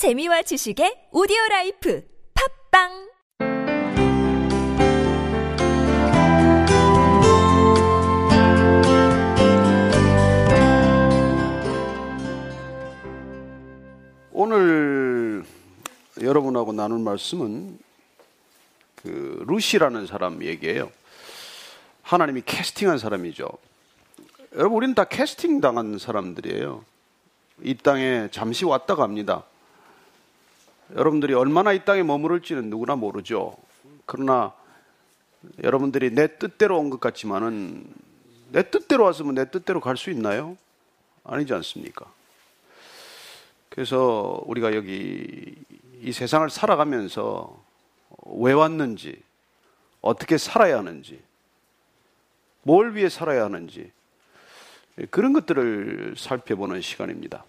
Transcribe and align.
재미와 0.00 0.40
지식의 0.40 1.08
오디오 1.12 1.36
라이프 1.50 2.02
팟빵 2.70 3.10
오늘 14.32 15.44
여러분하고 16.18 16.72
나눌 16.72 17.00
말씀은 17.00 17.78
그 18.94 19.44
룻이라는 19.46 20.06
사람 20.06 20.42
얘기예요. 20.42 20.90
하나님이 22.00 22.40
캐스팅한 22.46 22.96
사람이죠. 22.96 23.50
여러분 24.54 24.78
우리는 24.78 24.94
다 24.94 25.04
캐스팅 25.04 25.60
당한 25.60 25.98
사람들이에요. 25.98 26.86
이 27.64 27.74
땅에 27.74 28.28
잠시 28.32 28.64
왔다 28.64 28.94
갑니다. 28.94 29.44
여러분들이 30.96 31.34
얼마나 31.34 31.72
이 31.72 31.84
땅에 31.84 32.02
머무를지는 32.02 32.70
누구나 32.70 32.96
모르죠. 32.96 33.56
그러나 34.06 34.52
여러분들이 35.62 36.10
내 36.10 36.38
뜻대로 36.38 36.78
온 36.78 36.90
것 36.90 37.00
같지만은 37.00 37.86
내 38.50 38.68
뜻대로 38.70 39.04
왔으면 39.04 39.34
내 39.34 39.50
뜻대로 39.50 39.80
갈 39.80 39.96
수 39.96 40.10
있나요? 40.10 40.56
아니지 41.24 41.54
않습니까? 41.54 42.06
그래서 43.68 44.42
우리가 44.46 44.74
여기 44.74 45.54
이 46.02 46.12
세상을 46.12 46.48
살아가면서 46.50 47.56
왜 48.24 48.52
왔는지, 48.52 49.22
어떻게 50.00 50.38
살아야 50.38 50.78
하는지, 50.78 51.20
뭘 52.62 52.96
위해 52.96 53.08
살아야 53.08 53.44
하는지, 53.44 53.92
그런 55.10 55.32
것들을 55.32 56.14
살펴보는 56.16 56.80
시간입니다. 56.80 57.44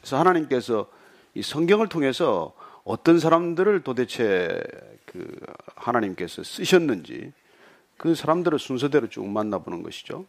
그래서 0.00 0.18
하나님께서 0.18 0.88
이 1.34 1.42
성경을 1.42 1.88
통해서 1.88 2.52
어떤 2.84 3.18
사람들을 3.18 3.82
도대체 3.82 4.62
그 5.04 5.36
하나님께서 5.76 6.42
쓰셨는지 6.42 7.32
그 7.96 8.14
사람들을 8.14 8.58
순서대로 8.58 9.08
쭉 9.08 9.26
만나보는 9.26 9.82
것이죠. 9.82 10.24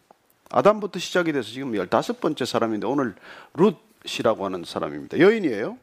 아담부터 0.50 1.00
시작이 1.00 1.31
돼서 1.31 1.50
지금 1.50 1.73
15번째 1.73 2.45
사람인데 2.45 2.88
오늘 2.88 3.16
룻이라고 3.53 4.45
하는 4.45 4.64
사람입니다. 4.66 5.19
여인이에요. 5.19 5.78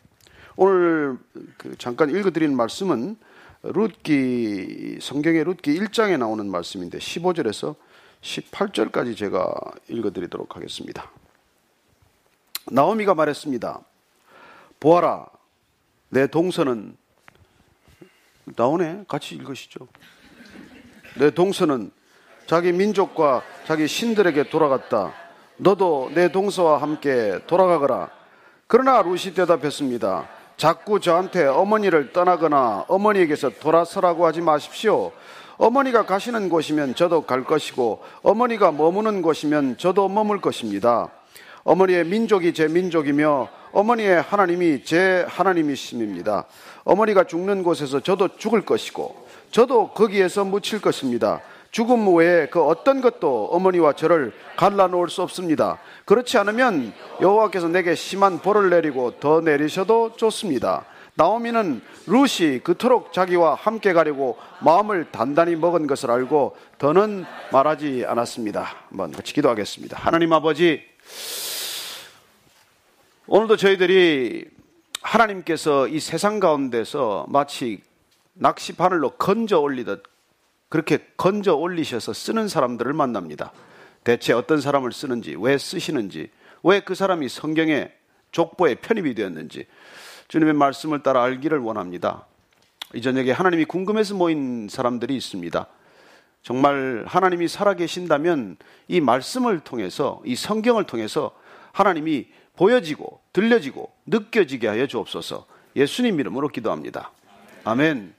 오늘 0.56 1.18
그 1.56 1.76
잠깐 1.78 2.10
읽어드리는 2.10 2.54
말씀은 2.56 3.16
룻기, 3.62 4.98
성경의 5.00 5.44
룻기 5.44 5.78
1장에 5.78 6.18
나오는 6.18 6.48
말씀인데 6.50 6.98
15절에서 6.98 7.74
18절까지 8.22 9.16
제가 9.16 9.54
읽어드리도록 9.88 10.56
하겠습니다. 10.56 11.10
나오미가 12.70 13.14
말했습니다. 13.14 13.80
보아라, 14.80 15.26
내 16.08 16.26
동서는 16.26 16.96
나오네. 18.56 19.04
같이 19.08 19.34
읽으시죠. 19.34 19.88
내 21.18 21.30
동서는 21.30 21.90
자기 22.46 22.72
민족과 22.72 23.42
자기 23.66 23.88
신들에게 23.88 24.50
돌아갔다. 24.50 25.12
너도 25.56 26.10
내 26.14 26.30
동서와 26.30 26.80
함께 26.80 27.40
돌아가거라. 27.46 28.10
그러나 28.66 29.02
루시 29.02 29.34
대답했습니다. 29.34 30.28
자꾸 30.56 31.00
저한테 31.00 31.46
어머니를 31.46 32.12
떠나거나 32.12 32.84
어머니에게서 32.88 33.50
돌아서라고 33.60 34.26
하지 34.26 34.40
마십시오. 34.40 35.12
어머니가 35.58 36.04
가시는 36.06 36.48
곳이면 36.48 36.94
저도 36.94 37.22
갈 37.22 37.44
것이고 37.44 38.02
어머니가 38.22 38.72
머무는 38.72 39.22
곳이면 39.22 39.78
저도 39.78 40.08
머물 40.08 40.40
것입니다. 40.40 41.10
어머니의 41.64 42.04
민족이 42.04 42.54
제 42.54 42.68
민족이며 42.68 43.48
어머니의 43.76 44.22
하나님이 44.22 44.84
제 44.84 45.26
하나님이심입니다. 45.28 46.46
어머니가 46.84 47.24
죽는 47.24 47.62
곳에서 47.62 48.00
저도 48.00 48.38
죽을 48.38 48.64
것이고 48.64 49.26
저도 49.50 49.88
거기에서 49.88 50.46
묻힐 50.46 50.80
것입니다. 50.80 51.42
죽음 51.72 52.16
외에 52.16 52.46
그 52.46 52.62
어떤 52.62 53.02
것도 53.02 53.48
어머니와 53.52 53.92
저를 53.92 54.32
갈라놓을 54.56 55.10
수 55.10 55.20
없습니다. 55.20 55.78
그렇지 56.06 56.38
않으면 56.38 56.94
여호와께서 57.20 57.68
내게 57.68 57.94
심한 57.94 58.38
벌을 58.38 58.70
내리고 58.70 59.20
더 59.20 59.42
내리셔도 59.42 60.16
좋습니다. 60.16 60.86
나오미는 61.16 61.82
루시 62.06 62.62
그토록 62.64 63.12
자기와 63.12 63.56
함께 63.56 63.92
가려고 63.92 64.38
마음을 64.60 65.08
단단히 65.12 65.54
먹은 65.54 65.86
것을 65.86 66.10
알고 66.10 66.56
더는 66.78 67.26
말하지 67.52 68.04
않았습니다. 68.06 68.66
한번 68.88 69.12
같이 69.12 69.34
기도하겠습니다. 69.34 69.98
하나님 69.98 70.32
아버지, 70.32 70.82
오늘도 73.28 73.56
저희들이 73.56 74.44
하나님께서 75.02 75.88
이 75.88 75.98
세상 75.98 76.38
가운데서 76.38 77.26
마치 77.28 77.80
낚시 78.34 78.72
바늘로 78.72 79.10
건져 79.10 79.58
올리듯 79.58 80.04
그렇게 80.68 80.98
건져 81.16 81.56
올리셔서 81.56 82.12
쓰는 82.12 82.46
사람들을 82.46 82.92
만납니다. 82.92 83.52
대체 84.04 84.32
어떤 84.32 84.60
사람을 84.60 84.92
쓰는지, 84.92 85.34
왜 85.36 85.58
쓰시는지, 85.58 86.30
왜 86.62 86.78
그 86.80 86.94
사람이 86.94 87.28
성경의 87.28 87.92
족보에 88.30 88.76
편입이 88.76 89.16
되었는지 89.16 89.66
주님의 90.28 90.54
말씀을 90.54 91.02
따라 91.02 91.24
알기를 91.24 91.58
원합니다. 91.58 92.26
이 92.94 93.02
저녁에 93.02 93.32
하나님이 93.32 93.64
궁금해서 93.64 94.14
모인 94.14 94.68
사람들이 94.70 95.16
있습니다. 95.16 95.66
정말 96.42 97.04
하나님이 97.08 97.48
살아계신다면 97.48 98.56
이 98.86 99.00
말씀을 99.00 99.58
통해서, 99.60 100.22
이 100.24 100.36
성경을 100.36 100.84
통해서 100.84 101.32
하나님이 101.72 102.28
보여지고 102.56 103.20
들려지고 103.32 103.92
느껴지게 104.06 104.66
하여 104.68 104.86
주옵소서 104.86 105.46
예수님 105.76 106.18
이름으로 106.18 106.48
기도합니다. 106.48 107.12
아멘. 107.64 108.14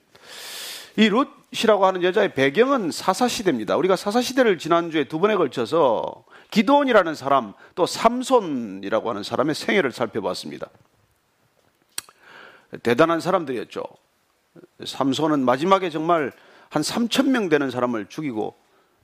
이 0.97 1.09
룻이라고 1.09 1.85
하는 1.85 2.03
여자의 2.03 2.33
배경은 2.33 2.91
사사시대입니다. 2.91 3.77
우리가 3.77 3.95
사사시대를 3.95 4.57
지난주에 4.57 5.05
두 5.05 5.19
번에 5.19 5.35
걸쳐서 5.35 6.23
기도원이라는 6.51 7.15
사람 7.15 7.53
또 7.75 7.85
삼손이라고 7.85 9.09
하는 9.09 9.23
사람의 9.23 9.55
생애를 9.55 9.91
살펴봤습니다. 9.91 10.69
대단한 12.83 13.19
사람들이었죠. 13.19 13.83
삼손은 14.85 15.39
마지막에 15.39 15.89
정말 15.89 16.31
한 16.69 16.81
3천 16.81 17.29
명 17.29 17.49
되는 17.49 17.71
사람을 17.71 18.07
죽이고 18.07 18.55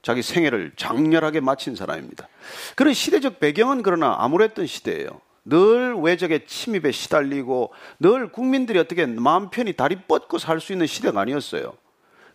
자기 0.04 0.22
생애를 0.22 0.74
장렬하게 0.76 1.40
마친 1.40 1.76
사람입니다. 1.76 2.28
그런 2.76 2.94
시대적 2.94 3.40
배경은 3.40 3.82
그러나 3.82 4.18
암울했던 4.20 4.68
시대예요. 4.68 5.22
늘 5.46 5.96
외적의 5.96 6.46
침입에 6.46 6.92
시달리고 6.92 7.74
늘 8.00 8.32
국민들이 8.32 8.80
어떻게 8.80 9.06
마음 9.06 9.50
편히 9.50 9.74
다리 9.74 9.96
뻗고 9.96 10.38
살 10.38 10.60
수 10.60 10.74
있는 10.74 10.88
시대가 10.88 11.22
아니었어요. 11.22 11.74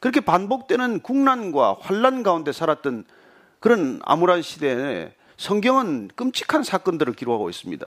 그렇게 0.01 0.21
반복되는 0.21 1.01
국난과 1.01 1.79
환란 1.81 2.23
가운데 2.23 2.53
살았던 2.53 3.05
그런 3.61 4.00
암울한 4.03 4.43
시대에 4.43 5.12
성경은 5.37 6.09
끔찍한 6.15 6.62
사건들을 6.62 7.12
기록하고 7.15 7.50
있습니다. 7.50 7.87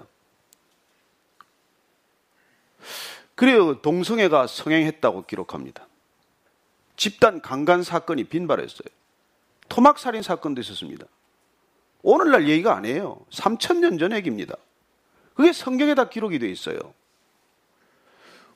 그리고 3.35 3.81
동성애가 3.81 4.45
성행했다고 4.45 5.23
기록합니다. 5.23 5.87
집단 6.95 7.41
강간 7.41 7.81
사건이 7.81 8.25
빈발했어요. 8.25 9.00
토막 9.71 9.99
살인 9.99 10.21
사건도 10.21 10.59
있었습니다. 10.59 11.05
오늘날 12.03 12.49
얘기가 12.49 12.75
아니에요. 12.75 13.21
3천년 13.29 13.97
전 13.97 14.11
얘기입니다. 14.11 14.55
그게 15.33 15.53
성경에 15.53 15.95
다 15.95 16.09
기록이 16.09 16.39
되어 16.39 16.49
있어요. 16.49 16.77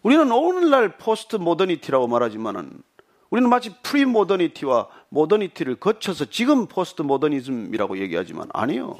우리는 0.04 0.30
오늘날 0.30 0.98
포스트 0.98 1.38
모더니티라고 1.38 2.08
말하지만은 2.08 2.84
우리는 3.30 3.50
마치 3.50 3.74
pre-modernity와 3.82 4.90
modernity를 5.08 5.76
거쳐서 5.76 6.26
지금 6.26 6.68
포스트 6.68 7.02
모더니즘이라고 7.02 7.98
얘기하지만 8.00 8.50
아니요. 8.52 9.00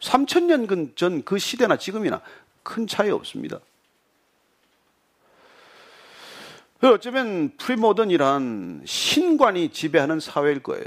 3천년 0.00 0.94
전 0.94 1.22
그 1.24 1.38
시대나 1.38 1.78
지금이나 1.78 2.20
큰 2.62 2.86
차이 2.86 3.10
없습니다. 3.10 3.60
어쩌면 6.88 7.50
pre-modern이란 7.58 8.82
신관이 8.86 9.70
지배하는 9.70 10.18
사회일 10.18 10.62
거예요. 10.62 10.84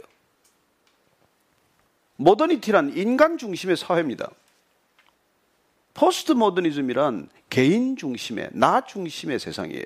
modernity란 2.15 2.97
인간 2.97 3.37
중심의 3.37 3.77
사회입니다. 3.77 4.31
포스트 5.93 6.31
모더니즘이란 6.31 7.29
개인 7.49 7.95
중심의, 7.95 8.49
나 8.53 8.81
중심의 8.81 9.39
세상이에요. 9.39 9.85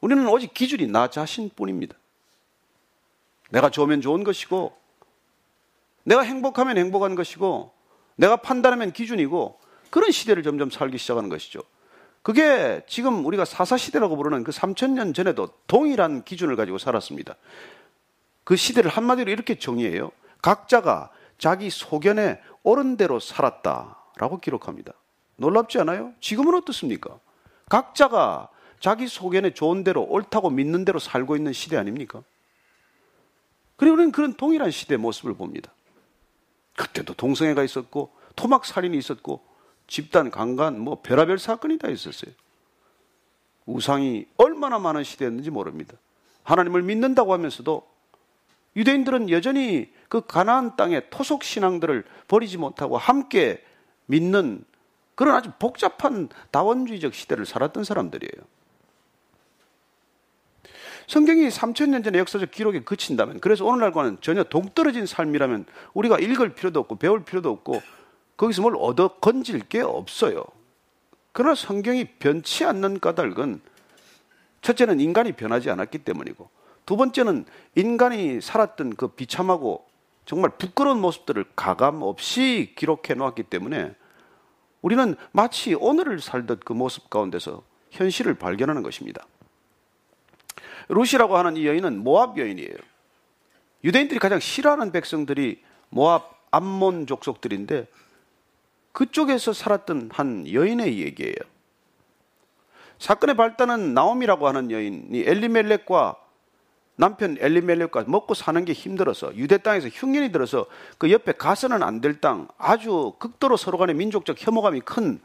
우리는 0.00 0.26
오직 0.28 0.54
기준이 0.54 0.86
나 0.86 1.08
자신뿐입니다. 1.08 1.94
내가 3.50 3.70
좋으면 3.70 4.00
좋은 4.00 4.24
것이고, 4.24 4.76
내가 6.04 6.22
행복하면 6.22 6.78
행복한 6.78 7.14
것이고, 7.14 7.72
내가 8.16 8.36
판단하면 8.36 8.92
기준이고, 8.92 9.58
그런 9.90 10.10
시대를 10.10 10.42
점점 10.42 10.70
살기 10.70 10.98
시작하는 10.98 11.28
것이죠. 11.28 11.60
그게 12.24 12.82
지금 12.86 13.26
우리가 13.26 13.44
사사시대라고 13.44 14.16
부르는 14.16 14.44
그 14.44 14.50
3천년 14.50 15.14
전에도 15.14 15.50
동일한 15.66 16.24
기준을 16.24 16.56
가지고 16.56 16.78
살았습니다. 16.78 17.36
그 18.44 18.56
시대를 18.56 18.90
한마디로 18.90 19.30
이렇게 19.30 19.58
정의해요. 19.58 20.10
각자가 20.40 21.10
자기 21.36 21.68
소견에 21.68 22.40
옳은 22.62 22.96
대로 22.96 23.20
살았다라고 23.20 24.40
기록합니다. 24.40 24.94
놀랍지 25.36 25.78
않아요? 25.80 26.14
지금은 26.20 26.54
어떻습니까? 26.54 27.18
각자가 27.68 28.48
자기 28.80 29.06
속에는 29.06 29.52
좋은 29.52 29.84
대로 29.84 30.02
옳다고 30.04 30.48
믿는 30.48 30.86
대로 30.86 30.98
살고 30.98 31.36
있는 31.36 31.52
시대 31.52 31.76
아닙니까? 31.76 32.22
그리고 33.76 33.96
우리는 33.96 34.12
그런 34.12 34.32
동일한 34.32 34.70
시대의 34.70 34.96
모습을 34.96 35.34
봅니다. 35.34 35.74
그때도 36.74 37.12
동성애가 37.12 37.64
있었고 37.64 38.14
토막 38.34 38.64
살인이 38.64 38.96
있었고 38.96 39.44
집단 39.86 40.30
강간 40.30 40.78
뭐 40.78 41.00
별하별 41.02 41.38
사건이 41.38 41.78
다 41.78 41.88
있었어요. 41.88 42.32
우상이 43.66 44.26
얼마나 44.36 44.78
많은 44.78 45.04
시대였는지 45.04 45.50
모릅니다. 45.50 45.94
하나님을 46.42 46.82
믿는다고 46.82 47.32
하면서도 47.32 47.86
유대인들은 48.76 49.30
여전히 49.30 49.92
그 50.08 50.26
가나안 50.26 50.76
땅의 50.76 51.10
토속 51.10 51.44
신앙들을 51.44 52.04
버리지 52.28 52.58
못하고 52.58 52.98
함께 52.98 53.64
믿는 54.06 54.64
그런 55.14 55.36
아주 55.36 55.50
복잡한 55.58 56.28
다원주의적 56.50 57.14
시대를 57.14 57.46
살았던 57.46 57.84
사람들이에요. 57.84 58.44
성경이 61.06 61.48
3천년 61.48 62.02
전의 62.02 62.18
역사적 62.20 62.50
기록에 62.50 62.80
그친다면, 62.80 63.38
그래서 63.40 63.64
오늘날과는 63.64 64.18
전혀 64.22 64.42
동떨어진 64.42 65.06
삶이라면 65.06 65.66
우리가 65.92 66.18
읽을 66.18 66.54
필요도 66.54 66.80
없고 66.80 66.96
배울 66.96 67.24
필요도 67.24 67.50
없고 67.50 67.82
거기서 68.36 68.62
뭘 68.62 68.76
얻어 68.78 69.08
건질 69.08 69.60
게 69.60 69.80
없어요. 69.80 70.44
그러나 71.32 71.54
성경이 71.54 72.04
변치 72.18 72.64
않는 72.64 73.00
까닭은 73.00 73.60
첫째는 74.62 75.00
인간이 75.00 75.32
변하지 75.32 75.70
않았기 75.70 75.98
때문이고 75.98 76.48
두 76.86 76.96
번째는 76.96 77.44
인간이 77.74 78.40
살았던 78.40 78.96
그 78.96 79.08
비참하고 79.08 79.86
정말 80.26 80.50
부끄러운 80.56 81.00
모습들을 81.00 81.44
가감 81.54 82.02
없이 82.02 82.72
기록해 82.76 83.14
놓았기 83.14 83.44
때문에 83.44 83.94
우리는 84.80 85.16
마치 85.32 85.74
오늘을 85.74 86.20
살듯 86.20 86.64
그 86.64 86.72
모습 86.72 87.10
가운데서 87.10 87.62
현실을 87.90 88.34
발견하는 88.34 88.82
것입니다. 88.82 89.26
루시라고 90.88 91.36
하는 91.36 91.56
이 91.56 91.66
여인은 91.66 91.98
모압 91.98 92.38
여인이에요. 92.38 92.76
유대인들이 93.84 94.18
가장 94.18 94.40
싫어하는 94.40 94.92
백성들이 94.92 95.62
모압 95.90 96.30
암몬 96.50 97.06
족속들인데 97.06 97.86
그쪽에서 98.94 99.52
살았던 99.52 100.10
한 100.12 100.50
여인의 100.50 101.00
얘기예요. 101.00 101.34
사건의 102.98 103.36
발단은 103.36 103.92
나옴이라고 103.92 104.48
하는 104.48 104.70
여인이 104.70 105.20
엘리멜렉과 105.20 106.16
남편 106.96 107.36
엘리멜렉과 107.40 108.04
먹고 108.06 108.34
사는 108.34 108.64
게 108.64 108.72
힘들어서 108.72 109.36
유대 109.36 109.58
땅에서 109.58 109.88
흉년이 109.88 110.32
들어서 110.32 110.66
그 110.96 111.10
옆에 111.10 111.32
가서는 111.32 111.82
안 111.82 112.00
될 112.00 112.20
땅 112.20 112.48
아주 112.56 113.12
극도로 113.18 113.56
서로 113.58 113.76
간의 113.78 113.94
민족적 113.96 114.36
혐오감이 114.38 114.80
큰 114.80 115.20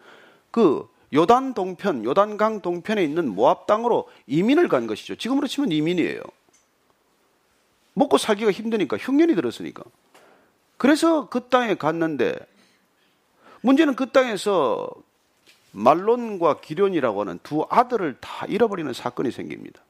그 0.52 0.90
요단 1.14 1.54
동편, 1.54 2.06
요단강 2.06 2.62
동편에 2.62 3.04
있는 3.04 3.30
모압 3.30 3.66
땅으로 3.68 4.10
이민을 4.28 4.68
간 4.68 4.88
것이죠. 4.88 5.16
지금으로 5.16 5.48
치면 5.48 5.72
이민이에요. 5.72 6.22
먹고 7.94 8.18
살기가 8.18 8.52
힘드니까 8.52 8.98
흉년이 8.98 9.36
들었으니까. 9.36 9.84
그래서 10.78 11.28
그 11.30 11.48
땅에 11.50 11.76
갔는데 11.76 12.36
문제는 13.62 13.96
그 13.96 14.10
땅에서 14.12 14.90
말론과 15.72 16.62
기련이라고 16.62 17.22
하는 17.22 17.40
두 17.44 17.66
아들을 17.70 18.18
다 18.20 18.46
잃어버리는 18.48 18.92
사건이 18.94 19.32
생깁니다. 19.32 19.82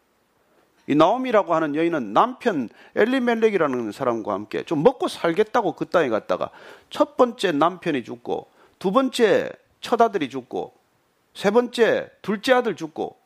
이 0.87 0.95
나옴이라고 0.95 1.53
하는 1.53 1.75
여인은 1.75 2.13
남편 2.13 2.67
엘리멜렉이라는 2.95 3.91
사람과 3.91 4.33
함께 4.33 4.63
좀 4.63 4.81
먹고 4.83 5.07
살겠다고 5.07 5.73
그 5.73 5.85
땅에 5.85 6.09
갔다가 6.09 6.49
첫 6.89 7.15
번째 7.15 7.51
남편이 7.51 8.03
죽고 8.03 8.47
두 8.79 8.91
번째 8.91 9.51
첫 9.81 10.01
아들이 10.01 10.29
죽고 10.29 10.73
세 11.35 11.51
번째 11.51 12.09
둘째 12.23 12.53
아들 12.53 12.75
죽고 12.75 13.17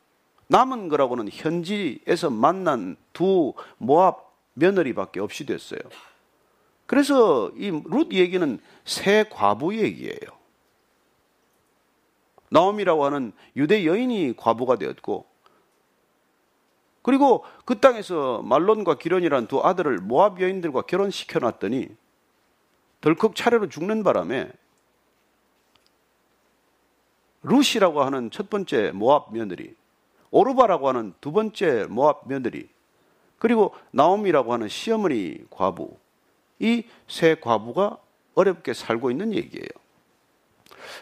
남은 0.48 0.88
거라고는 0.88 1.30
현지에서 1.32 2.28
만난 2.28 2.96
두 3.14 3.54
모압 3.78 4.30
며느리밖에 4.52 5.20
없이 5.20 5.46
됐어요. 5.46 5.80
그래서 6.86 7.50
이 7.56 7.70
룻 7.70 8.12
얘기는 8.12 8.58
새 8.84 9.24
과부 9.30 9.76
얘기예요. 9.76 10.18
나옴이라고 12.50 13.04
하는 13.04 13.32
유대 13.56 13.84
여인이 13.84 14.34
과부가 14.36 14.76
되었고 14.76 15.26
그리고 17.02 17.44
그 17.64 17.80
땅에서 17.80 18.42
말론과 18.42 18.96
기련이라는 18.96 19.48
두 19.48 19.60
아들을 19.60 19.98
모압 19.98 20.40
여인들과 20.40 20.82
결혼시켜 20.82 21.38
놨더니 21.40 21.88
덜컥 23.00 23.34
차례로 23.36 23.68
죽는 23.68 24.02
바람에 24.04 24.50
루시라고 27.42 28.02
하는 28.02 28.30
첫 28.30 28.48
번째 28.48 28.92
모압 28.92 29.32
며느리, 29.34 29.74
오르바라고 30.30 30.88
하는 30.88 31.12
두 31.20 31.30
번째 31.30 31.84
모압 31.90 32.26
며느리, 32.26 32.68
그리고 33.38 33.74
나옴이라고 33.90 34.52
하는 34.52 34.68
시어머니 34.68 35.38
과부, 35.50 35.94
이 36.60 36.84
세 37.08 37.34
과부가 37.34 37.98
어렵게 38.34 38.74
살고 38.74 39.10
있는 39.10 39.32
얘기예요. 39.34 39.68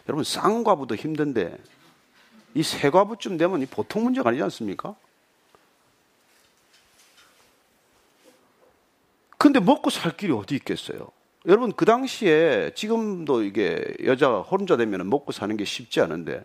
여러분 0.08 0.24
쌍과부도 0.24 0.94
힘든데 0.96 1.56
이 2.54 2.62
세 2.62 2.90
과부쯤 2.90 3.38
되면 3.38 3.66
보통 3.70 4.04
문제가 4.04 4.28
아니지 4.30 4.42
않습니까? 4.44 4.94
근데 9.38 9.58
먹고 9.60 9.90
살 9.90 10.16
길이 10.16 10.32
어디 10.32 10.54
있겠어요? 10.56 11.08
여러분 11.46 11.72
그 11.72 11.84
당시에 11.84 12.72
지금도 12.74 13.42
이게 13.42 13.82
여자가 14.04 14.42
혼자 14.42 14.76
되면 14.76 15.08
먹고 15.10 15.32
사는 15.32 15.56
게 15.56 15.64
쉽지 15.64 16.00
않은데 16.00 16.44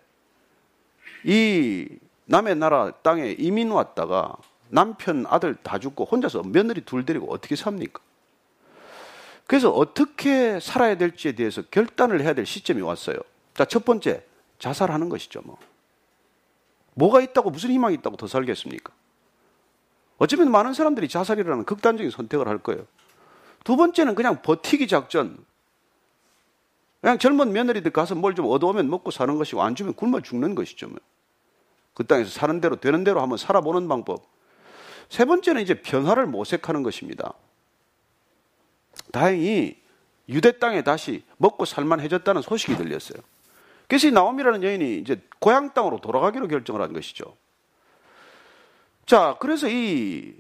이 1.24 1.88
남의 2.26 2.56
나라 2.56 2.92
땅에 3.04 3.36
이민 3.38 3.70
왔다가 3.72 4.36
남편 4.70 5.26
아들 5.28 5.56
다 5.56 5.78
죽고 5.78 6.06
혼자서 6.06 6.42
며느리 6.44 6.82
둘 6.82 7.06
데리고 7.06 7.32
어떻게 7.32 7.56
삽니까? 7.56 8.02
그래서 9.48 9.72
어떻게 9.72 10.60
살아야 10.60 10.98
될지에 10.98 11.32
대해서 11.32 11.62
결단을 11.72 12.22
해야 12.22 12.34
될 12.34 12.46
시점이 12.46 12.82
왔어요. 12.82 13.16
자, 13.56 13.66
첫 13.66 13.86
번째, 13.86 14.24
자살하는 14.60 15.08
것이죠, 15.10 15.42
뭐. 15.46 15.58
뭐가 16.96 17.22
있다고, 17.22 17.50
무슨 17.50 17.72
희망이 17.72 17.96
있다고 17.96 18.18
더 18.18 18.28
살겠습니까? 18.28 18.92
어쩌면 20.18 20.52
많은 20.52 20.74
사람들이 20.74 21.08
자살이라는 21.08 21.64
극단적인 21.64 22.12
선택을 22.12 22.48
할 22.48 22.58
거예요. 22.58 22.86
두 23.64 23.78
번째는 23.78 24.16
그냥 24.16 24.42
버티기 24.42 24.88
작전. 24.88 25.38
그냥 27.00 27.18
젊은 27.20 27.54
며느리들 27.54 27.92
가서 27.92 28.16
뭘 28.16 28.34
좀 28.34 28.48
얻어오면 28.48 28.90
먹고 28.90 29.12
사는 29.12 29.38
것이고 29.38 29.62
안 29.62 29.76
주면 29.76 29.94
굶어 29.94 30.22
죽는 30.22 30.56
것이죠. 30.56 30.90
뭐. 30.90 30.98
그 31.94 32.06
땅에서 32.06 32.30
사는 32.32 32.60
대로 32.60 32.76
되는 32.76 33.04
대로 33.04 33.22
한번 33.22 33.38
살아보는 33.38 33.88
방법. 33.88 34.26
세 35.10 35.24
번째는 35.24 35.62
이제 35.62 35.82
변화를 35.82 36.26
모색하는 36.26 36.84
것입니다. 36.84 37.34
다행히 39.12 39.78
유대 40.30 40.58
땅에 40.60 40.84
다시 40.84 41.24
먹고 41.38 41.66
살만해졌다는 41.66 42.42
소식이 42.42 42.76
들렸어요. 42.76 43.22
그래서 43.88 44.08
이 44.08 44.12
나옴이라는 44.12 44.64
여인이 44.64 44.98
이제 44.98 45.22
고향 45.40 45.74
땅으로 45.74 46.00
돌아가기로 46.00 46.48
결정을 46.48 46.82
한 46.82 46.94
것이죠. 46.94 47.36
자, 49.06 49.38
그래서 49.40 49.68
이 49.70 50.36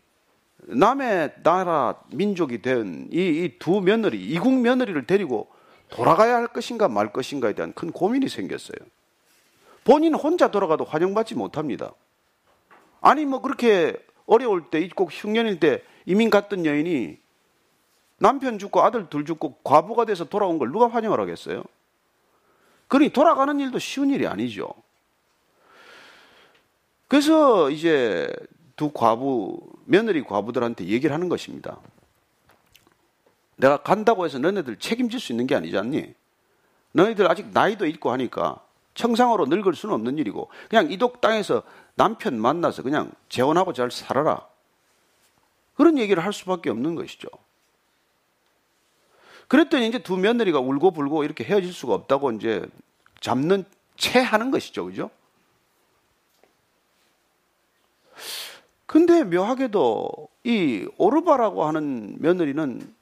남의 0.63 1.35
나라 1.43 1.95
민족이 2.11 2.61
된 2.61 3.07
이 3.11 3.49
두 3.59 3.79
며느리, 3.79 4.21
이국 4.21 4.53
며느리를 4.53 5.05
데리고 5.07 5.47
돌아가야 5.89 6.35
할 6.35 6.47
것인가 6.47 6.89
말 6.89 7.13
것인가에 7.13 7.53
대한 7.53 7.71
큰 7.71 7.91
고민이 7.91 8.27
생겼어요. 8.27 8.77
본인 9.85 10.13
혼자 10.15 10.51
돌아가도 10.51 10.83
환영받지 10.83 11.35
못합니다. 11.35 11.93
아니, 12.99 13.25
뭐 13.25 13.41
그렇게 13.41 13.95
어려울 14.25 14.69
때, 14.69 14.85
꼭 14.89 15.09
흉년일 15.13 15.61
때 15.61 15.81
이민 16.05 16.29
갔던 16.29 16.65
여인이 16.65 17.17
남편 18.17 18.57
죽고 18.59 18.81
아들 18.81 19.09
둘 19.09 19.25
죽고 19.25 19.57
과부가 19.63 20.05
돼서 20.05 20.25
돌아온 20.25 20.57
걸 20.57 20.71
누가 20.71 20.87
환영을 20.87 21.19
하겠어요? 21.19 21.63
그러니 22.87 23.09
돌아가는 23.09 23.59
일도 23.59 23.79
쉬운 23.79 24.09
일이 24.09 24.27
아니죠. 24.27 24.73
그래서 27.07 27.69
이제 27.69 28.31
두 28.75 28.91
과부, 28.91 29.59
며느리 29.85 30.23
과부들한테 30.23 30.85
얘기를 30.85 31.13
하는 31.13 31.29
것입니다. 31.29 31.77
내가 33.55 33.77
간다고 33.77 34.25
해서 34.25 34.37
너네들 34.39 34.77
책임질 34.77 35.19
수 35.19 35.31
있는 35.31 35.47
게 35.47 35.55
아니지 35.55 35.77
않니? 35.77 36.13
너희들 36.91 37.29
아직 37.29 37.47
나이도 37.53 37.85
있고 37.87 38.11
하니까 38.11 38.59
청상으로 38.93 39.45
늙을 39.45 39.73
수는 39.73 39.93
없는 39.95 40.17
일이고 40.17 40.49
그냥 40.69 40.91
이독 40.91 41.21
땅에서 41.21 41.63
남편 41.95 42.39
만나서 42.39 42.83
그냥 42.83 43.11
재혼하고 43.29 43.73
잘 43.73 43.91
살아라. 43.91 44.47
그런 45.75 45.97
얘기를 45.97 46.23
할 46.23 46.33
수밖에 46.33 46.69
없는 46.69 46.95
것이죠. 46.95 47.27
그랬더니 49.47 49.87
이제 49.87 49.99
두 49.99 50.17
며느리가 50.17 50.59
울고 50.59 50.91
불고 50.91 51.23
이렇게 51.23 51.43
헤어질 51.43 51.71
수가 51.73 51.93
없다고 51.93 52.31
이제 52.31 52.65
잡는 53.21 53.63
채 53.95 54.19
하는 54.19 54.51
것이죠. 54.51 54.85
그죠? 54.85 55.09
근데 58.85 59.23
묘하게도 59.23 60.29
이 60.43 60.87
오르바라고 60.97 61.65
하는 61.65 62.15
며느리는 62.19 62.93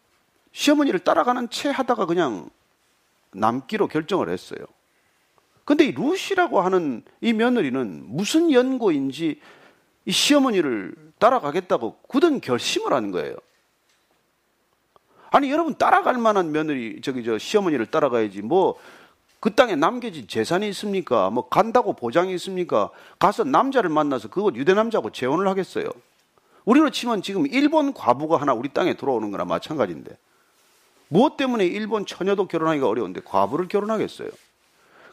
시어머니를 0.51 0.99
따라가는 0.99 1.49
채 1.49 1.69
하다가 1.69 2.05
그냥 2.05 2.49
남기로 3.31 3.87
결정을 3.87 4.29
했어요. 4.29 4.59
근데 5.63 5.85
이 5.85 5.91
루시라고 5.91 6.61
하는 6.61 7.03
이 7.21 7.33
며느리는 7.33 8.03
무슨 8.07 8.51
연고인지 8.51 9.41
이 10.05 10.11
시어머니를 10.11 10.95
따라가겠다고 11.17 11.97
굳은 12.03 12.39
결심을 12.41 12.93
한 12.93 13.11
거예요. 13.11 13.35
아니 15.35 15.51
여러분 15.51 15.75
따라갈 15.75 16.17
만한 16.17 16.51
며느리 16.51 17.01
저기 17.01 17.23
저 17.23 17.37
시어머니를 17.37 17.87
따라가야지 17.87 18.41
뭐 18.41 18.77
그 19.45 19.53
땅에 19.53 19.75
남겨진 19.75 20.27
재산이 20.27 20.67
있습니까? 20.69 21.29
뭐 21.29 21.47
간다고 21.47 21.93
보장이 21.93 22.33
있습니까? 22.33 22.89
가서 23.19 23.43
남자를 23.43 23.91
만나서 23.91 24.29
그거 24.29 24.49
유대 24.55 24.73
남자하고 24.73 25.11
재혼을 25.11 25.47
하겠어요. 25.47 25.87
우리로 26.65 26.89
치면 26.89 27.21
지금 27.21 27.45
일본 27.45 27.93
과부가 27.93 28.37
하나 28.37 28.55
우리 28.55 28.69
땅에 28.69 28.95
들어오는 28.95 29.29
거나 29.29 29.45
마찬가지인데 29.45 30.17
무엇 31.09 31.37
때문에 31.37 31.63
일본 31.63 32.07
처녀도 32.07 32.47
결혼하기가 32.47 32.87
어려운데 32.87 33.21
과부를 33.23 33.67
결혼하겠어요? 33.67 34.29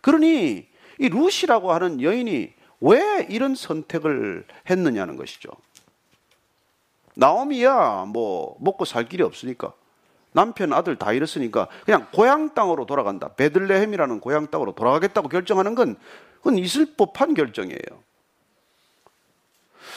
그러니 0.00 0.67
이 0.99 1.09
루시라고 1.11 1.71
하는 1.71 2.00
여인이 2.00 2.55
왜 2.81 3.26
이런 3.29 3.55
선택을 3.55 4.47
했느냐는 4.71 5.19
것이죠. 5.19 5.50
나오미야 7.17 8.07
뭐 8.09 8.57
먹고 8.61 8.87
살 8.87 9.11
길이 9.11 9.23
없으니까 9.23 9.75
남편 10.33 10.73
아들 10.73 10.97
다 10.97 11.12
잃었으니까 11.12 11.69
그냥 11.85 12.07
고향 12.12 12.55
땅으로 12.55 12.87
돌아간다. 12.87 13.29
베들레헴이라는 13.35 14.21
고향 14.21 14.47
땅으로 14.49 14.73
돌아가겠다고 14.73 15.29
결정하는 15.29 15.75
건 15.75 15.97
그건 16.39 16.59
있을 16.59 16.95
법한 16.97 17.35
결정이에요. 17.35 18.03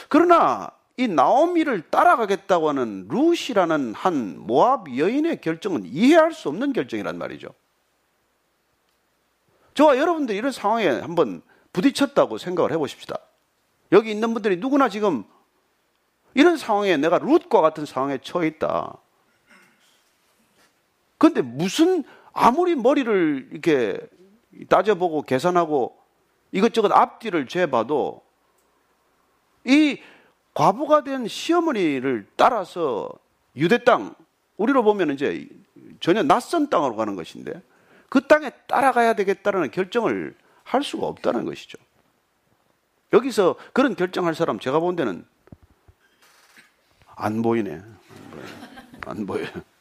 그러나 0.09 0.71
이 0.97 1.07
나오미를 1.07 1.89
따라가겠다고 1.89 2.69
하는 2.69 3.07
루시라는 3.09 3.93
한 3.95 4.37
모압 4.39 4.95
여인의 4.97 5.41
결정은 5.41 5.83
이해할 5.85 6.33
수 6.33 6.49
없는 6.49 6.73
결정이란 6.73 7.17
말이죠. 7.17 7.49
저와 9.73 9.97
여러분들이 9.97 10.37
이런 10.37 10.51
상황에 10.51 10.87
한번 10.87 11.41
부딪혔다고 11.73 12.37
생각을 12.37 12.71
해보십시다. 12.71 13.19
여기 13.91 14.11
있는 14.11 14.33
분들이 14.33 14.57
누구나 14.57 14.87
지금 14.87 15.25
이런 16.33 16.55
상황에 16.57 16.95
내가 16.97 17.17
룻과 17.17 17.61
같은 17.61 17.85
상황에 17.85 18.19
처해 18.21 18.47
있다. 18.47 18.97
그런데 21.17 21.41
무슨 21.41 22.03
아무리 22.33 22.75
머리를 22.75 23.49
이렇게 23.51 23.99
따져보고 24.69 25.23
계산하고 25.23 25.97
이것저것 26.51 26.91
앞뒤를 26.91 27.47
재봐도 27.47 28.21
이 29.65 29.99
과부가 30.53 31.03
된 31.03 31.27
시어머니를 31.27 32.27
따라서 32.35 33.09
유대 33.55 33.83
땅, 33.83 34.15
우리로 34.57 34.83
보면 34.83 35.11
이제 35.11 35.47
전혀 35.99 36.23
낯선 36.23 36.69
땅으로 36.69 36.95
가는 36.95 37.15
것인데 37.15 37.61
그 38.09 38.27
땅에 38.27 38.49
따라가야 38.67 39.13
되겠다는 39.13 39.71
결정을 39.71 40.35
할 40.63 40.83
수가 40.83 41.07
없다는 41.07 41.45
것이죠. 41.45 41.77
여기서 43.13 43.55
그런 43.73 43.95
결정할 43.95 44.35
사람 44.35 44.59
제가 44.59 44.79
본 44.79 44.95
데는 44.95 45.25
안 47.15 47.41
보이네. 47.41 47.71
안, 47.75 47.85
보여. 48.31 48.45
안 49.05 49.25
보여요. 49.25 49.74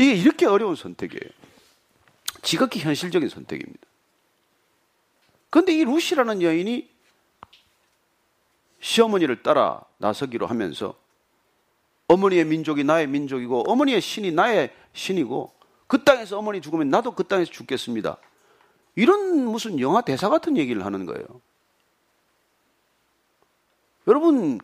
이게 0.00 0.14
이렇게 0.14 0.46
어려운 0.46 0.76
선택이에요. 0.76 1.30
지극히 2.40 2.80
현실적인 2.80 3.28
선택입니다. 3.28 3.86
그런데 5.50 5.74
이 5.74 5.84
루시라는 5.84 6.40
여인이 6.40 6.88
시어머니를 8.80 9.42
따라 9.42 9.82
나서기로 9.98 10.46
하면서 10.46 10.94
어머니의 12.08 12.46
민족이 12.46 12.82
나의 12.82 13.08
민족이고 13.08 13.70
어머니의 13.70 14.00
신이 14.00 14.32
나의 14.32 14.72
신이고 14.94 15.52
그 15.86 16.02
땅에서 16.02 16.38
어머니 16.38 16.62
죽으면 16.62 16.88
나도 16.88 17.14
그 17.14 17.24
땅에서 17.24 17.50
죽겠습니다. 17.50 18.16
이런 18.96 19.44
무슨 19.44 19.78
영화 19.80 20.00
대사 20.00 20.30
같은 20.30 20.56
얘기를 20.56 20.84
하는 20.86 21.04
거예요. 21.04 21.26
여러분, 24.06 24.60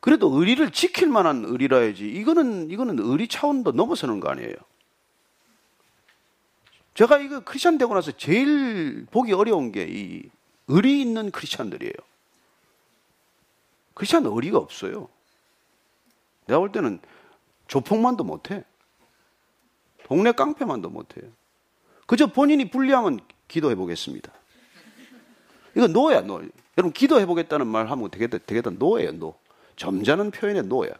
그래도 0.00 0.28
의리를 0.32 0.70
지킬 0.72 1.08
만한 1.08 1.44
의리라야지. 1.44 2.08
이거는, 2.08 2.70
이거는 2.70 2.98
의리 2.98 3.28
차원도 3.28 3.72
넘어서는 3.72 4.20
거 4.20 4.30
아니에요. 4.30 4.54
제가 6.94 7.18
이거 7.18 7.40
크리스찬 7.40 7.78
되고 7.78 7.94
나서 7.94 8.10
제일 8.12 9.06
보기 9.10 9.32
어려운 9.32 9.72
게 9.72 9.84
이 9.84 10.22
의리 10.68 11.00
있는 11.00 11.30
크리스찬들이에요. 11.30 11.92
크리스찬 13.94 14.24
의리가 14.24 14.58
없어요. 14.58 15.08
내가 16.46 16.60
볼 16.60 16.72
때는 16.72 17.00
조폭만도 17.66 18.24
못해. 18.24 18.64
동네 20.04 20.32
깡패만도 20.32 20.90
못해요. 20.90 21.30
그저 22.06 22.26
본인이 22.26 22.70
불리하면 22.70 23.20
기도해 23.48 23.74
보겠습니다. 23.74 24.32
이거 25.76 25.86
no야, 25.86 26.20
no. 26.22 26.42
여러분, 26.76 26.92
기도해 26.92 27.26
보겠다는 27.26 27.66
말 27.66 27.88
하면 27.90 28.10
되겠다, 28.10 28.38
되겠다, 28.38 28.70
no예요, 28.70 29.12
no. 29.12 29.39
점잖은 29.80 30.30
표현의 30.30 30.64
no야. 30.64 30.90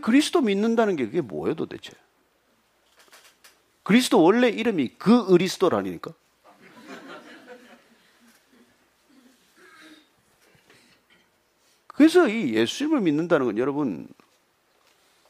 그리스도 0.00 0.40
믿는다는 0.40 0.94
게 0.94 1.06
그게 1.06 1.20
뭐예요, 1.20 1.56
도대체? 1.56 1.92
그리스도 3.82 4.22
원래 4.22 4.48
이름이 4.48 4.94
그 4.98 5.26
그리스도라니까? 5.26 6.14
그래서 11.88 12.28
이 12.28 12.54
예수님을 12.54 13.00
믿는다는 13.00 13.46
건 13.46 13.58
여러분, 13.58 14.06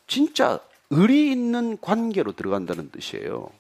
진짜 0.06 0.61
의리 0.90 1.32
있는 1.32 1.80
관계로 1.80 2.32
들어간다는 2.32 2.90
뜻이에요. 2.90 3.50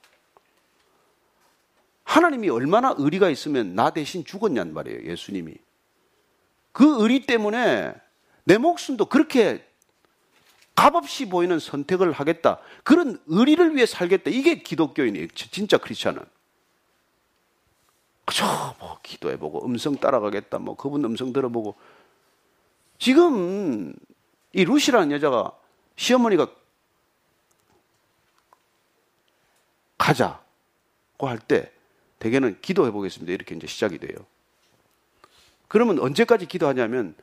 하나님이 2.04 2.50
얼마나 2.50 2.94
의리가 2.98 3.30
있으면 3.30 3.74
나 3.74 3.88
대신 3.90 4.22
죽었냔 4.22 4.74
말이에요, 4.74 5.10
예수님이. 5.10 5.54
그 6.72 7.02
의리 7.02 7.26
때문에 7.26 7.94
내 8.44 8.58
목숨도 8.58 9.06
그렇게 9.06 9.66
값없이 10.74 11.28
보이는 11.28 11.58
선택을 11.58 12.12
하겠다. 12.12 12.58
그런 12.82 13.20
의리를 13.26 13.76
위해 13.76 13.86
살겠다. 13.86 14.30
이게 14.30 14.62
기독교인이에요. 14.62 15.28
진짜 15.34 15.76
크리스천은. 15.78 16.22
그저 18.24 18.74
뭐 18.78 18.98
기도해보고 19.02 19.66
음성 19.66 19.96
따라가겠다. 19.96 20.58
뭐 20.58 20.76
그분 20.76 21.04
음성 21.04 21.32
들어보고. 21.32 21.74
지금 22.98 23.92
이 24.52 24.64
루시라는 24.64 25.12
여자가 25.12 25.52
시어머니가 25.96 26.46
가자고 29.98 31.28
할 31.28 31.38
때 31.38 31.70
대개는 32.18 32.60
기도해 32.60 32.92
보겠습니다. 32.92 33.32
이렇게 33.32 33.54
이제 33.54 33.66
시작이 33.66 33.98
돼요. 33.98 34.14
그러면 35.72 35.98
언제까지 36.00 36.44
기도하냐면 36.44 37.14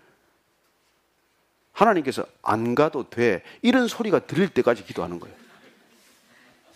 하나님께서 1.72 2.26
안 2.42 2.74
가도 2.74 3.08
돼. 3.08 3.44
이런 3.62 3.88
소리가 3.88 4.26
들릴 4.26 4.50
때까지 4.50 4.84
기도하는 4.86 5.20
거예요. 5.20 5.36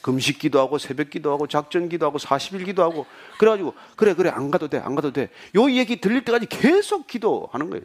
금식 0.03 0.37
기도하고 0.37 0.77
새벽 0.77 1.09
기도하고 1.09 1.47
작전 1.47 1.89
기도하고 1.89 2.19
40일 2.19 2.65
기도하고 2.65 3.07
그래가지고 3.39 3.73
그래 3.95 4.13
그래 4.13 4.29
안 4.29 4.51
가도 4.51 4.67
돼 4.67 4.77
안 4.77 4.93
가도 4.93 5.11
돼. 5.11 5.31
요 5.55 5.71
얘기 5.71 5.99
들릴 5.99 6.23
때까지 6.23 6.45
계속 6.45 7.07
기도하는 7.07 7.71
거예요. 7.71 7.83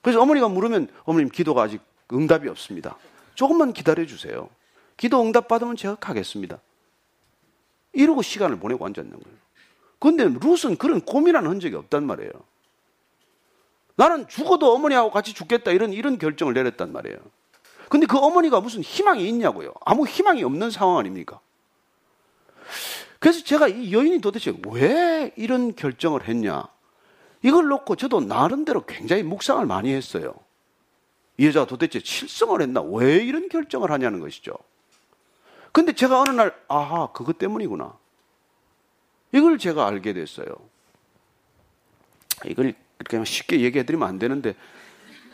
그래서 0.00 0.20
어머니가 0.20 0.48
물으면 0.48 0.88
어머님 1.04 1.28
기도가 1.28 1.62
아직 1.62 1.80
응답이 2.12 2.48
없습니다. 2.48 2.96
조금만 3.36 3.72
기다려 3.72 4.04
주세요. 4.06 4.48
기도 4.96 5.22
응답 5.22 5.46
받으면 5.46 5.76
제가 5.76 5.94
가겠습니다. 5.94 6.58
이러고 7.92 8.22
시간을 8.22 8.58
보내고 8.58 8.84
앉았는 8.84 9.12
거예요. 9.12 9.38
그런데 10.00 10.24
룻은 10.24 10.78
그런 10.78 11.00
고민하는 11.00 11.48
흔적이 11.48 11.76
없단 11.76 12.04
말이에요. 12.04 12.32
나는 13.96 14.26
죽어도 14.28 14.72
어머니하고 14.72 15.10
같이 15.10 15.34
죽겠다 15.34 15.70
이런 15.70 15.92
이런 15.92 16.18
결정을 16.18 16.54
내렸단 16.54 16.92
말이에요. 16.92 17.18
근데 17.88 18.06
그 18.06 18.16
어머니가 18.16 18.60
무슨 18.60 18.80
희망이 18.80 19.28
있냐고요. 19.28 19.74
아무 19.84 20.06
희망이 20.06 20.42
없는 20.44 20.70
상황 20.70 20.98
아닙니까? 20.98 21.40
그래서 23.18 23.44
제가 23.44 23.68
이 23.68 23.92
여인이 23.92 24.20
도대체 24.20 24.54
왜 24.66 25.32
이런 25.36 25.74
결정을 25.76 26.26
했냐? 26.26 26.64
이걸 27.42 27.66
놓고 27.68 27.96
저도 27.96 28.20
나름대로 28.20 28.84
굉장히 28.86 29.22
묵상을 29.22 29.64
많이 29.66 29.92
했어요. 29.92 30.34
이 31.36 31.46
여자가 31.46 31.66
도대체 31.66 32.00
칠성을 32.00 32.60
했나? 32.60 32.80
왜 32.80 33.16
이런 33.16 33.48
결정을 33.48 33.90
하냐는 33.90 34.20
것이죠. 34.20 34.54
근데 35.72 35.92
제가 35.92 36.20
어느 36.20 36.30
날, 36.30 36.54
아하, 36.68 37.08
그것 37.12 37.38
때문이구나. 37.38 37.96
이걸 39.32 39.58
제가 39.58 39.86
알게 39.86 40.12
됐어요. 40.12 40.46
이걸 42.46 42.74
그렇게 43.04 43.24
쉽게 43.24 43.60
얘기해드리면 43.60 44.06
안 44.08 44.18
되는데, 44.18 44.54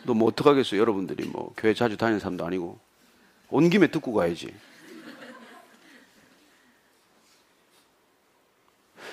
너 0.05 0.13
뭐 0.13 0.27
어떡하겠어요, 0.29 0.79
여러분들이. 0.79 1.27
뭐, 1.27 1.53
교회 1.57 1.73
자주 1.73 1.97
다니는 1.97 2.19
사람도 2.19 2.45
아니고. 2.45 2.79
온 3.49 3.69
김에 3.69 3.87
듣고 3.87 4.13
가야지. 4.13 4.53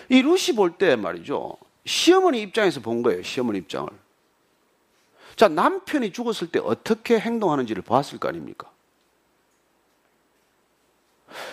이 0.08 0.22
루시 0.22 0.54
볼 0.54 0.78
때 0.78 0.94
말이죠. 0.96 1.56
시어머니 1.84 2.40
입장에서 2.42 2.80
본 2.80 3.02
거예요, 3.02 3.22
시어머니 3.22 3.58
입장을. 3.58 3.88
자, 5.36 5.48
남편이 5.48 6.12
죽었을 6.12 6.48
때 6.48 6.58
어떻게 6.60 7.18
행동하는지를 7.18 7.82
봤을 7.82 8.18
거 8.18 8.28
아닙니까? 8.28 8.70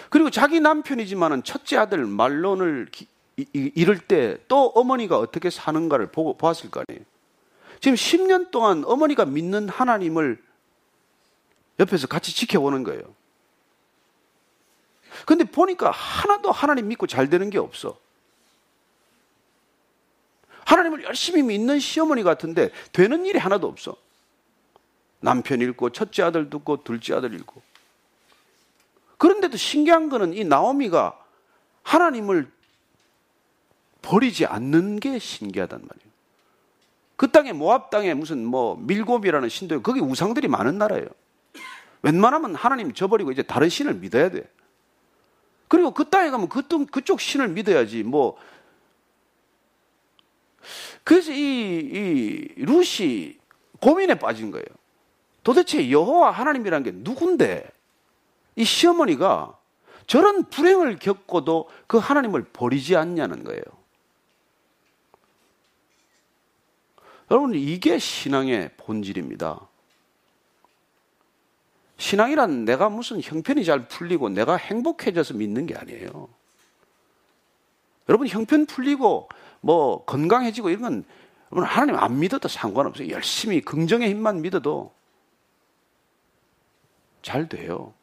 그리고 0.09 0.29
자기 0.29 0.59
남편이지만은 0.59 1.43
첫째 1.43 1.77
아들 1.77 2.05
말론을 2.05 2.87
기, 2.91 3.07
이, 3.37 3.45
이, 3.53 3.71
이럴 3.75 3.99
때 3.99 4.37
또 4.47 4.67
어머니가 4.67 5.17
어떻게 5.17 5.49
사는가를 5.49 6.07
보고 6.11 6.37
보았을 6.37 6.69
거 6.69 6.83
아니에요. 6.87 7.03
지금 7.79 7.95
10년 7.95 8.51
동안 8.51 8.83
어머니가 8.85 9.25
믿는 9.25 9.67
하나님을 9.67 10.41
옆에서 11.79 12.07
같이 12.07 12.33
지켜보는 12.35 12.83
거예요. 12.83 13.01
근데 15.25 15.43
보니까 15.43 15.91
하나도 15.91 16.51
하나님 16.51 16.87
믿고 16.87 17.07
잘 17.07 17.29
되는 17.29 17.49
게 17.49 17.57
없어. 17.57 17.97
하나님을 20.65 21.03
열심히 21.03 21.43
믿는 21.43 21.79
시어머니 21.79 22.23
같은데 22.23 22.69
되는 22.93 23.25
일이 23.25 23.37
하나도 23.37 23.67
없어. 23.67 23.97
남편 25.19 25.61
잃고 25.61 25.89
첫째 25.91 26.23
아들 26.23 26.49
듣고 26.49 26.83
둘째 26.83 27.15
아들 27.15 27.33
잃고. 27.33 27.61
그런데도 29.17 29.57
신기한 29.57 30.09
거는 30.09 30.33
이 30.33 30.43
나오미가 30.43 31.19
하나님을 31.83 32.51
버리지 34.03 34.45
않는 34.45 34.99
게 34.99 35.17
신기하단 35.17 35.81
말이에요. 35.81 36.13
그 37.15 37.31
땅에 37.31 37.53
모압 37.53 37.89
땅에 37.89 38.13
무슨 38.13 38.45
뭐 38.45 38.75
밀곰이라는 38.75 39.49
신도 39.49 39.81
거기 39.81 39.99
우상들이 39.99 40.47
많은 40.47 40.77
나라예요. 40.77 41.07
웬만하면 42.03 42.53
하나님 42.53 42.93
저버리고 42.93 43.31
이제 43.31 43.41
다른 43.41 43.69
신을 43.69 43.95
믿어야 43.95 44.29
돼. 44.29 44.47
그리고 45.67 45.91
그 45.91 46.09
땅에 46.09 46.29
가면 46.29 46.49
그, 46.49 46.61
그쪽 46.85 47.19
신을 47.19 47.47
믿어야지 47.47 48.03
뭐 48.03 48.37
그래서 51.03 51.31
이, 51.31 51.37
이 51.37 52.63
루시 52.63 53.39
고민에 53.79 54.15
빠진 54.19 54.51
거예요. 54.51 54.65
도대체 55.43 55.89
여호와 55.89 56.31
하나님이라는 56.31 56.83
게 56.83 56.91
누군데 56.93 57.69
이 58.55 58.63
시어머니가 58.63 59.57
저런 60.07 60.43
불행을 60.49 60.97
겪고도 60.99 61.69
그 61.87 61.97
하나님을 61.97 62.43
버리지 62.53 62.95
않냐는 62.95 63.43
거예요. 63.43 63.63
여러분, 67.31 67.55
이게 67.55 67.99
신앙의 67.99 68.71
본질입니다. 68.77 69.67
신앙이란 71.97 72.65
내가 72.65 72.89
무슨 72.89 73.21
형편이 73.21 73.63
잘 73.65 73.87
풀리고 73.87 74.29
내가 74.29 74.57
행복해져서 74.57 75.35
믿는 75.35 75.65
게 75.65 75.75
아니에요. 75.75 76.27
여러분, 78.09 78.27
형편 78.27 78.65
풀리고 78.65 79.29
뭐 79.61 80.03
건강해지고 80.05 80.69
이런 80.69 80.81
건 80.81 81.03
여러분 81.53 81.69
하나님 81.69 81.95
안 81.95 82.19
믿어도 82.19 82.47
상관없어요. 82.47 83.09
열심히 83.09 83.61
긍정의 83.61 84.09
힘만 84.09 84.41
믿어도 84.41 84.91
잘 87.21 87.47
돼요. 87.47 87.93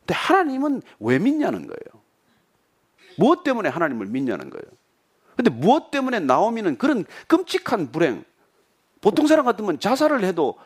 근데 0.00 0.14
하나님은 0.14 0.82
왜 1.00 1.18
믿냐는 1.18 1.66
거예요. 1.66 2.02
무엇 3.16 3.42
때문에 3.44 3.68
하나님을 3.70 4.06
믿냐는 4.06 4.50
거예요. 4.50 4.64
근데 5.42 5.50
무엇 5.50 5.90
때문에 5.90 6.20
나오미는 6.20 6.78
그런 6.78 7.04
끔찍한 7.26 7.90
불행, 7.90 8.24
보통 9.00 9.26
사람 9.26 9.44
같으면 9.44 9.80
자살을 9.80 10.22
해도 10.22 10.56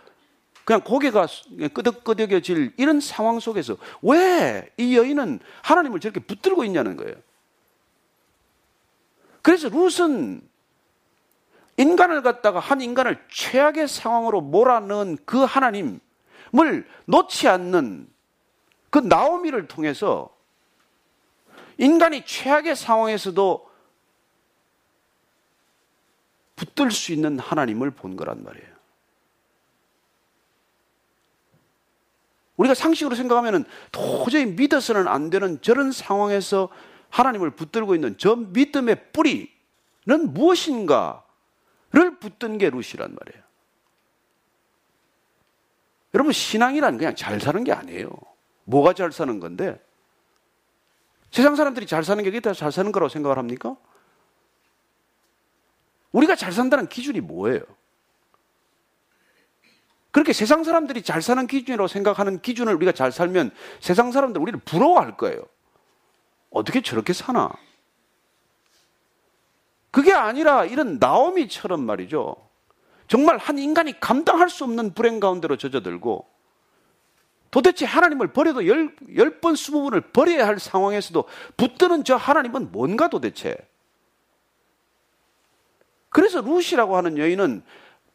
그냥 0.66 0.82
고개가 0.82 1.26
끄덕끄덕여질 1.72 2.74
이런 2.76 3.00
상황 3.00 3.40
속에서 3.40 3.78
왜 4.02 4.70
이 4.76 4.96
여인은 4.98 5.40
하나님을 5.62 6.00
저렇게 6.00 6.20
붙들고 6.20 6.64
있냐는 6.64 6.96
거예요. 6.96 7.14
그래서 9.40 9.70
룻은 9.70 10.42
인간을 11.78 12.20
갖다가 12.20 12.58
한 12.58 12.82
인간을 12.82 13.24
최악의 13.30 13.88
상황으로 13.88 14.42
몰아넣은 14.42 15.18
그 15.24 15.38
하나님을 15.38 16.00
놓지 17.06 17.48
않는 17.48 18.08
그 18.90 18.98
나오미를 18.98 19.68
통해서 19.68 20.28
인간이 21.78 22.26
최악의 22.26 22.76
상황에서도 22.76 23.65
붙들 26.56 26.90
수 26.90 27.12
있는 27.12 27.38
하나님을 27.38 27.90
본 27.92 28.16
거란 28.16 28.42
말이에요. 28.42 28.76
우리가 32.56 32.74
상식으로 32.74 33.14
생각하면 33.14 33.66
도저히 33.92 34.46
믿어서는 34.46 35.06
안 35.08 35.28
되는 35.28 35.60
저런 35.60 35.92
상황에서 35.92 36.70
하나님을 37.10 37.50
붙들고 37.50 37.94
있는 37.94 38.16
저 38.18 38.34
믿음의 38.34 39.12
뿌리는 39.12 39.48
무엇인가를 40.32 41.20
붙든 42.18 42.56
게 42.56 42.70
루시란 42.70 43.14
말이에요. 43.14 43.44
여러분, 46.14 46.32
신앙이란 46.32 46.96
그냥 46.96 47.14
잘 47.14 47.38
사는 47.40 47.62
게 47.62 47.72
아니에요. 47.72 48.08
뭐가 48.64 48.94
잘 48.94 49.12
사는 49.12 49.38
건데? 49.38 49.78
세상 51.30 51.56
사람들이 51.56 51.86
잘 51.86 52.04
사는 52.04 52.24
게 52.24 52.30
그게 52.30 52.40
다 52.40 52.54
잘 52.54 52.72
사는 52.72 52.90
거라고 52.90 53.10
생각을 53.10 53.36
합니까? 53.36 53.76
우리가 56.16 56.34
잘 56.34 56.50
산다는 56.50 56.88
기준이 56.88 57.20
뭐예요? 57.20 57.60
그렇게 60.12 60.32
세상 60.32 60.64
사람들이 60.64 61.02
잘 61.02 61.20
사는 61.20 61.46
기준이라고 61.46 61.88
생각하는 61.88 62.40
기준을 62.40 62.74
우리가 62.76 62.92
잘 62.92 63.12
살면 63.12 63.50
세상 63.80 64.12
사람들 64.12 64.40
우리를 64.40 64.58
부러워할 64.64 65.18
거예요. 65.18 65.42
어떻게 66.48 66.80
저렇게 66.80 67.12
사나? 67.12 67.52
그게 69.90 70.14
아니라 70.14 70.64
이런 70.64 70.98
나오미처럼 70.98 71.82
말이죠. 71.84 72.34
정말 73.08 73.36
한 73.36 73.58
인간이 73.58 74.00
감당할 74.00 74.48
수 74.48 74.64
없는 74.64 74.94
불행 74.94 75.20
가운데로 75.20 75.58
젖어들고 75.58 76.26
도대체 77.50 77.84
하나님을 77.84 78.32
버려도 78.32 78.66
열, 78.66 78.96
열 79.16 79.40
번, 79.40 79.54
스무 79.54 79.82
번을 79.82 80.00
버려야 80.12 80.46
할 80.46 80.58
상황에서도 80.58 81.24
붙드는 81.58 82.04
저 82.04 82.16
하나님은 82.16 82.72
뭔가 82.72 83.08
도대체. 83.08 83.54
그래서 86.16 86.40
루시라고 86.40 86.96
하는 86.96 87.18
여인은 87.18 87.62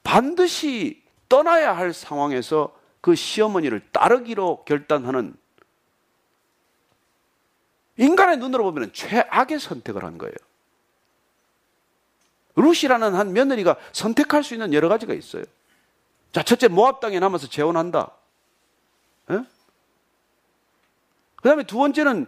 반드시 0.02 1.04
떠나야 1.30 1.78
할 1.78 1.94
상황에서 1.94 2.76
그 3.00 3.14
시어머니를 3.14 3.92
따르기로 3.92 4.64
결단하는 4.66 5.36
인간의 7.98 8.38
눈으로 8.38 8.64
보면 8.64 8.92
최악의 8.92 9.60
선택을 9.60 10.04
한 10.04 10.18
거예요. 10.18 10.34
루시라는 12.56 13.14
한 13.14 13.34
며느리가 13.34 13.76
선택할 13.92 14.44
수 14.44 14.56
있는 14.56 14.74
여러 14.74 14.90
가지가 14.90 15.14
있어요. 15.14 15.44
자, 16.32 16.42
첫째, 16.42 16.70
모압 16.70 17.02
땅에 17.02 17.20
남아서 17.20 17.46
재혼한다. 17.50 18.10
그 19.28 19.46
다음에 21.44 21.62
두 21.66 21.78
번째는 21.78 22.26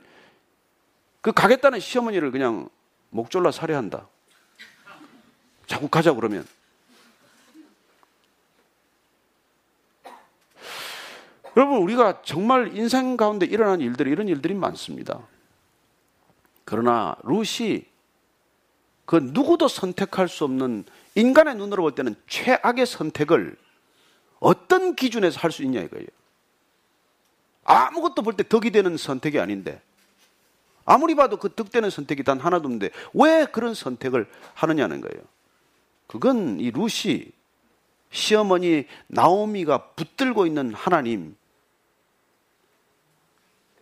그 1.22 1.32
가겠다는 1.32 1.80
시어머니를 1.80 2.30
그냥 2.30 2.70
목 3.10 3.32
졸라 3.32 3.50
살해한다. 3.50 4.08
자꾸 5.68 5.88
가자 5.88 6.14
그러면. 6.14 6.46
여러분, 11.56 11.78
우리가 11.84 12.22
정말 12.24 12.76
인생 12.76 13.16
가운데 13.16 13.46
일어난 13.46 13.80
일들이 13.80 14.10
이런 14.12 14.28
일들이 14.28 14.54
많습니다. 14.56 15.20
그러나 16.66 17.16
룻이 17.24 17.86
그 19.06 19.18
누구도 19.18 19.68
선택할 19.68 20.28
수 20.30 20.46
없는 20.46 20.86
인간의 21.16 21.56
눈으로 21.56 21.84
볼 21.84 21.94
때는 21.94 22.16
최악의 22.28 22.86
선택을 22.86 23.56
어떤 24.40 24.96
기준에서 24.96 25.40
할 25.40 25.52
수 25.52 25.62
있냐 25.64 25.82
이거예요. 25.82 26.08
아무것도 27.66 28.24
볼 28.24 28.36
때 28.36 28.44
덕이 28.48 28.72
되는 28.72 28.98
선택이 28.98 29.40
아닌데 29.40 29.82
아무리 30.86 31.16
봐도 31.16 31.38
그 31.38 31.54
덕되는 31.54 31.90
선택이 31.90 32.24
단 32.24 32.40
하나도 32.40 32.66
없는데 32.66 32.90
왜 33.14 33.46
그런 33.46 33.74
선택을 33.74 34.28
하느냐는 34.54 35.02
거예요. 35.02 35.24
그건 36.08 36.60
이 36.60 36.72
루시 36.72 37.32
시어머니 38.12 38.88
나오미가 39.08 39.94
붙들고 39.94 40.46
있는 40.46 40.74
하나님 40.74 41.36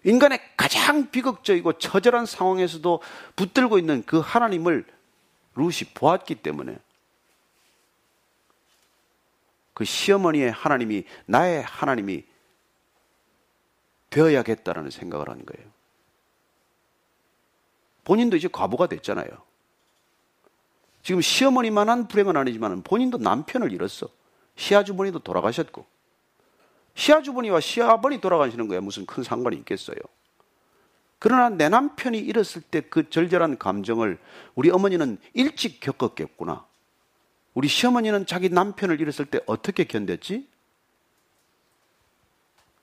인간의 0.03 0.39
가장 0.57 1.11
비극적이고 1.11 1.73
처절한 1.73 2.25
상황에서도 2.25 3.01
붙들고 3.35 3.77
있는 3.77 4.03
그 4.05 4.19
하나님을 4.19 4.85
루시 5.55 5.93
보았기 5.93 6.35
때문에 6.35 6.77
그 9.73 9.85
시어머니의 9.85 10.51
하나님이 10.51 11.05
나의 11.25 11.63
하나님이 11.63 12.23
되어야겠다라는 14.09 14.89
생각을 14.89 15.29
한 15.29 15.45
거예요. 15.45 15.71
본인도 18.03 18.37
이제 18.37 18.47
과부가 18.51 18.87
됐잖아요. 18.87 19.29
지금 21.03 21.21
시어머니만한 21.21 22.07
불행은 22.07 22.37
아니지만 22.37 22.83
본인도 22.83 23.17
남편을 23.17 23.71
잃었어. 23.71 24.07
시아주머니도 24.55 25.19
돌아가셨고. 25.19 25.85
시아주머니와 26.93 27.59
시아버니 27.59 28.21
돌아가시는 28.21 28.67
거야 28.67 28.81
무슨 28.81 29.05
큰 29.05 29.23
상관이 29.23 29.55
있겠어요. 29.57 29.97
그러나 31.19 31.49
내 31.49 31.69
남편이 31.69 32.17
잃었을 32.17 32.61
때 32.63 32.81
그 32.81 33.09
절절한 33.09 33.57
감정을 33.57 34.19
우리 34.55 34.69
어머니는 34.69 35.17
일찍 35.33 35.79
겪었겠구나. 35.79 36.65
우리 37.53 37.67
시어머니는 37.67 38.25
자기 38.25 38.49
남편을 38.49 38.99
잃었을 39.01 39.25
때 39.25 39.39
어떻게 39.45 39.83
견뎠지? 39.85 40.47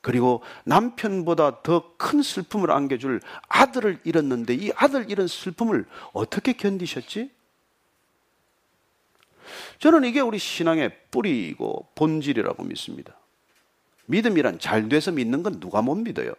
그리고 0.00 0.42
남편보다 0.64 1.62
더 1.62 1.96
큰 1.98 2.22
슬픔을 2.22 2.70
안겨줄 2.70 3.20
아들을 3.48 4.00
잃었는데 4.04 4.54
이 4.54 4.72
아들 4.76 5.10
잃은 5.10 5.26
슬픔을 5.26 5.84
어떻게 6.12 6.52
견디셨지? 6.52 7.30
저는 9.78 10.04
이게 10.04 10.20
우리 10.20 10.38
신앙의 10.38 10.96
뿌리이고 11.10 11.88
본질이라고 11.94 12.64
믿습니다. 12.64 13.16
믿음이란 14.06 14.58
잘 14.58 14.88
돼서 14.88 15.12
믿는 15.12 15.42
건 15.42 15.60
누가 15.60 15.82
못 15.82 15.94
믿어요? 15.94 16.32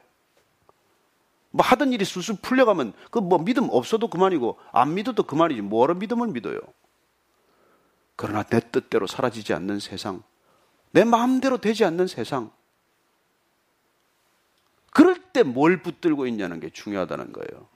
뭐 1.52 1.65
하던 1.65 1.93
일이 1.93 2.06
술술 2.06 2.38
풀려가면 2.41 2.93
그 3.12 3.19
뭐 3.19 3.39
믿음 3.39 3.67
없어도 3.72 4.08
그만이고 4.10 4.60
안 4.72 4.93
믿어도 4.93 5.24
그만이지 5.24 5.62
뭐로 5.62 5.95
믿음을 5.95 6.28
믿어요? 6.28 6.60
그러나 8.15 8.43
내 8.43 8.60
뜻대로 8.60 9.08
사라지지 9.08 9.54
않는 9.54 9.80
세상, 9.80 10.24
내 10.91 11.04
마음대로 11.04 11.58
되지 11.58 11.86
않는 11.86 12.08
세상, 12.08 12.52
그럴 14.91 15.15
때 15.32 15.43
뭘 15.43 15.82
붙들고 15.82 16.28
있냐는 16.28 16.60
게 16.60 16.69
중요하다는 16.69 17.32
거예요. 17.32 17.67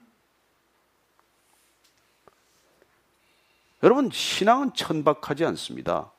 여러분, 3.84 4.10
신앙은 4.12 4.74
천박하지 4.74 5.44
않습니다. 5.46 6.12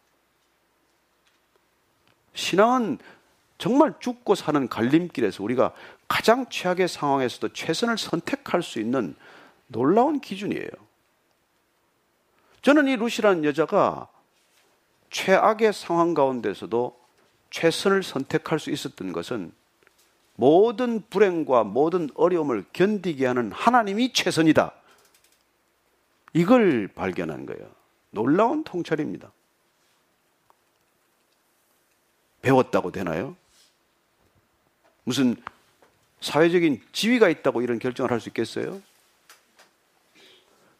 신앙은 2.35 2.98
정말 3.57 3.94
죽고 4.00 4.35
사는 4.35 4.68
갈림길에서 4.68 5.42
우리가 5.42 5.72
가장 6.07 6.46
최악의 6.50 6.88
상황에서도 6.88 7.55
최선을 7.55 7.96
선택할 7.96 8.62
수 8.62 8.81
있는 8.81 9.16
놀라운 9.66 10.20
기준이에요. 10.20 10.68
저는 12.61 12.88
이 12.88 12.96
루시라는 12.96 13.44
여자가 13.44 14.09
최악의 15.11 15.72
상황 15.72 16.12
가운데서도 16.12 16.98
최선을 17.50 18.03
선택할 18.03 18.59
수 18.59 18.70
있었던 18.70 19.12
것은 19.12 19.53
모든 20.35 21.03
불행과 21.09 21.64
모든 21.64 22.11
어려움을 22.14 22.64
견디게 22.72 23.24
하는 23.24 23.53
하나님이 23.53 24.12
최선이다. 24.12 24.72
이걸 26.34 26.88
발견한 26.88 27.46
거예요. 27.46 27.70
놀라운 28.10 28.64
통찰입니다. 28.64 29.32
배웠다고 32.42 32.92
되나요? 32.92 33.36
무슨 35.04 35.36
사회적인 36.20 36.82
지위가 36.92 37.28
있다고 37.28 37.62
이런 37.62 37.78
결정을 37.78 38.10
할 38.10 38.20
수 38.20 38.28
있겠어요? 38.28 38.82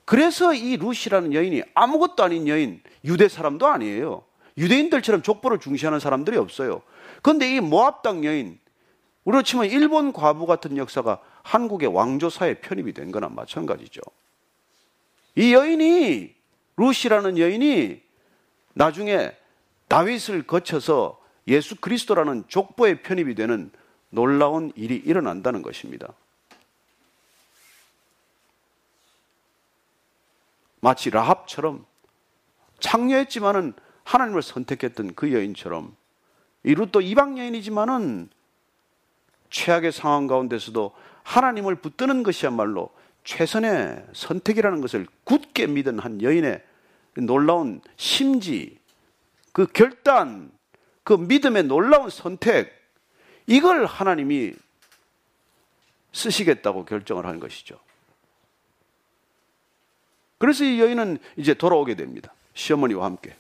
그래서 0.05 0.53
이 0.53 0.77
루시라는 0.77 1.33
여인이 1.33 1.63
아무것도 1.73 2.23
아닌 2.23 2.47
여인, 2.47 2.83
유대 3.05 3.29
사람도 3.29 3.67
아니에요. 3.67 4.23
유대인들처럼 4.59 5.23
족보를 5.23 5.59
중시하는 5.61 5.99
사람들이 5.99 6.37
없어요. 6.37 6.83
그런데 7.23 7.55
이 7.55 7.61
모압 7.61 8.03
당 8.03 8.25
여인, 8.25 8.59
우리로 9.25 9.43
치면 9.43 9.67
일본 9.67 10.13
과부 10.13 10.47
같은 10.47 10.77
역사가 10.77 11.21
한국의 11.43 11.89
왕조사에 11.89 12.61
편입이 12.61 12.93
된 12.93 13.11
거나 13.11 13.29
마찬가지죠. 13.29 14.03
이 15.37 15.53
여인이 15.53 16.35
루시라는 16.77 17.39
여인이 17.39 18.03
나중에 18.75 19.33
다윗을 19.89 20.47
거쳐서 20.47 21.21
예수 21.49 21.77
그리스도라는 21.77 22.45
족보에 22.49 23.03
편입이 23.03 23.35
되는 23.35 23.71
놀라운 24.11 24.73
일이 24.77 24.97
일어난다는 24.97 25.63
것입니다. 25.63 26.13
마치 30.81 31.11
라합처럼 31.11 31.87
창녀했지만은 32.79 33.73
하나님을 34.05 34.43
선택했던 34.43 35.15
그 35.15 35.33
여인처럼 35.33 35.97
이 36.63 36.75
룻도 36.75 37.01
이방 37.01 37.39
여인이지만은 37.39 38.29
최악의 39.51 39.93
상황 39.93 40.27
가운데서도 40.27 40.95
하나님을 41.23 41.77
붙드는 41.77 42.23
것이야말로 42.23 42.91
최선의 43.25 44.05
선택이라는 44.13 44.81
것을 44.81 45.07
굳게 45.25 45.67
믿은 45.67 45.99
한 45.99 46.23
여인의 46.23 46.63
놀라운 47.17 47.81
심지, 47.97 48.79
그 49.53 49.67
결단, 49.67 50.53
그 51.03 51.15
믿음의 51.15 51.65
놀라운 51.65 52.11
선택, 52.11 52.73
이걸 53.47 53.87
하나님이 53.87 54.53
쓰시겠다고 56.13 56.85
결정을 56.85 57.27
한 57.27 57.41
것이죠. 57.41 57.79
그래서 60.39 60.65
이 60.65 60.81
여인은 60.81 61.19
이제 61.37 61.55
돌아오게 61.55 61.95
됩니다. 61.95 62.33
시어머니와 62.55 63.07
함께. 63.07 63.35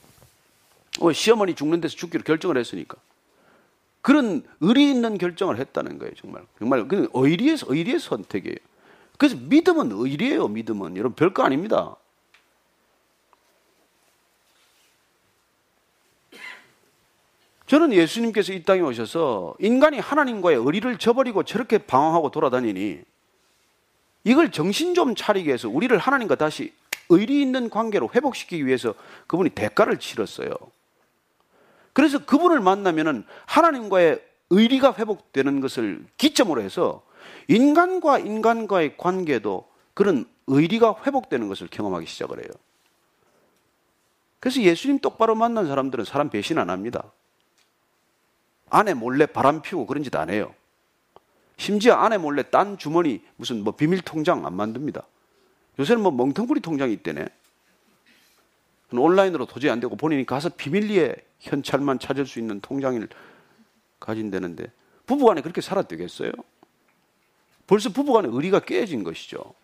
어, 1.00 1.12
시어머니 1.12 1.54
죽는 1.54 1.80
데서 1.80 1.96
죽기로 1.96 2.24
결정을 2.24 2.56
했으니까. 2.56 2.96
그런 4.00 4.42
의리 4.60 4.90
있는 4.90 5.18
결정을 5.18 5.58
했다는 5.58 5.98
거예요, 5.98 6.14
정말. 6.14 6.42
정말 6.58 6.88
그 6.88 7.08
의리의, 7.12 7.58
의리의 7.66 7.98
선택이에요. 7.98 8.56
그래서 9.18 9.36
믿음은 9.36 9.92
의리예요, 9.92 10.48
믿음은. 10.48 10.96
여러분, 10.96 11.14
별거 11.14 11.42
아닙니다. 11.42 11.96
저는 17.66 17.92
예수님께서 17.92 18.52
이 18.52 18.62
땅에 18.62 18.80
오셔서 18.80 19.54
인간이 19.58 19.98
하나님과의 19.98 20.58
의리를 20.58 20.98
저버리고 20.98 21.44
저렇게 21.44 21.78
방황하고 21.78 22.30
돌아다니니 22.30 23.00
이걸 24.24 24.52
정신 24.52 24.94
좀 24.94 25.14
차리게 25.14 25.52
해서 25.52 25.68
우리를 25.68 25.96
하나님과 25.96 26.34
다시 26.34 26.72
의리 27.08 27.40
있는 27.40 27.70
관계로 27.70 28.10
회복시키기 28.14 28.66
위해서 28.66 28.94
그분이 29.26 29.50
대가를 29.50 29.98
치렀어요. 29.98 30.54
그래서 31.92 32.24
그분을 32.24 32.60
만나면은 32.60 33.24
하나님과의 33.46 34.22
의리가 34.50 34.94
회복되는 34.98 35.60
것을 35.60 36.04
기점으로 36.16 36.60
해서 36.60 37.02
인간과 37.48 38.18
인간과의 38.18 38.96
관계도 38.96 39.68
그런 39.94 40.24
의리가 40.46 40.96
회복되는 41.06 41.48
것을 41.48 41.68
경험하기 41.70 42.06
시작을 42.06 42.38
해요. 42.38 42.48
그래서 44.40 44.60
예수님 44.60 44.98
똑바로 44.98 45.34
만난 45.34 45.66
사람들은 45.66 46.04
사람 46.04 46.28
배신 46.28 46.58
안 46.58 46.68
합니다. 46.70 47.12
아내 48.68 48.92
몰래 48.92 49.26
바람 49.26 49.62
피우고 49.62 49.86
그런 49.86 50.02
짓 50.02 50.14
안 50.16 50.30
해요. 50.30 50.54
심지어 51.56 51.94
아내 51.94 52.18
몰래 52.18 52.42
딴 52.50 52.76
주머니 52.76 53.22
무슨 53.36 53.62
뭐 53.62 53.74
비밀 53.74 54.00
통장 54.00 54.44
안 54.44 54.54
만듭니다. 54.54 55.02
요새는 55.78 56.02
뭐 56.02 56.12
멍텅구리 56.12 56.60
통장이 56.60 56.92
있대네. 56.94 57.26
온라인으로 58.92 59.46
도저히 59.46 59.70
안 59.70 59.80
되고 59.80 59.96
본인이 59.96 60.24
가서 60.24 60.50
비밀리에 60.50 61.16
현찰만 61.40 61.98
찾을 61.98 62.26
수 62.26 62.38
있는 62.38 62.60
통장을 62.60 63.08
가진다는데 63.98 64.70
부부간에 65.06 65.40
그렇게 65.40 65.60
살아도 65.60 65.88
되겠어요? 65.88 66.30
벌써 67.66 67.90
부부간에 67.90 68.28
의리가 68.30 68.60
깨진 68.60 69.04
것이죠. 69.04 69.54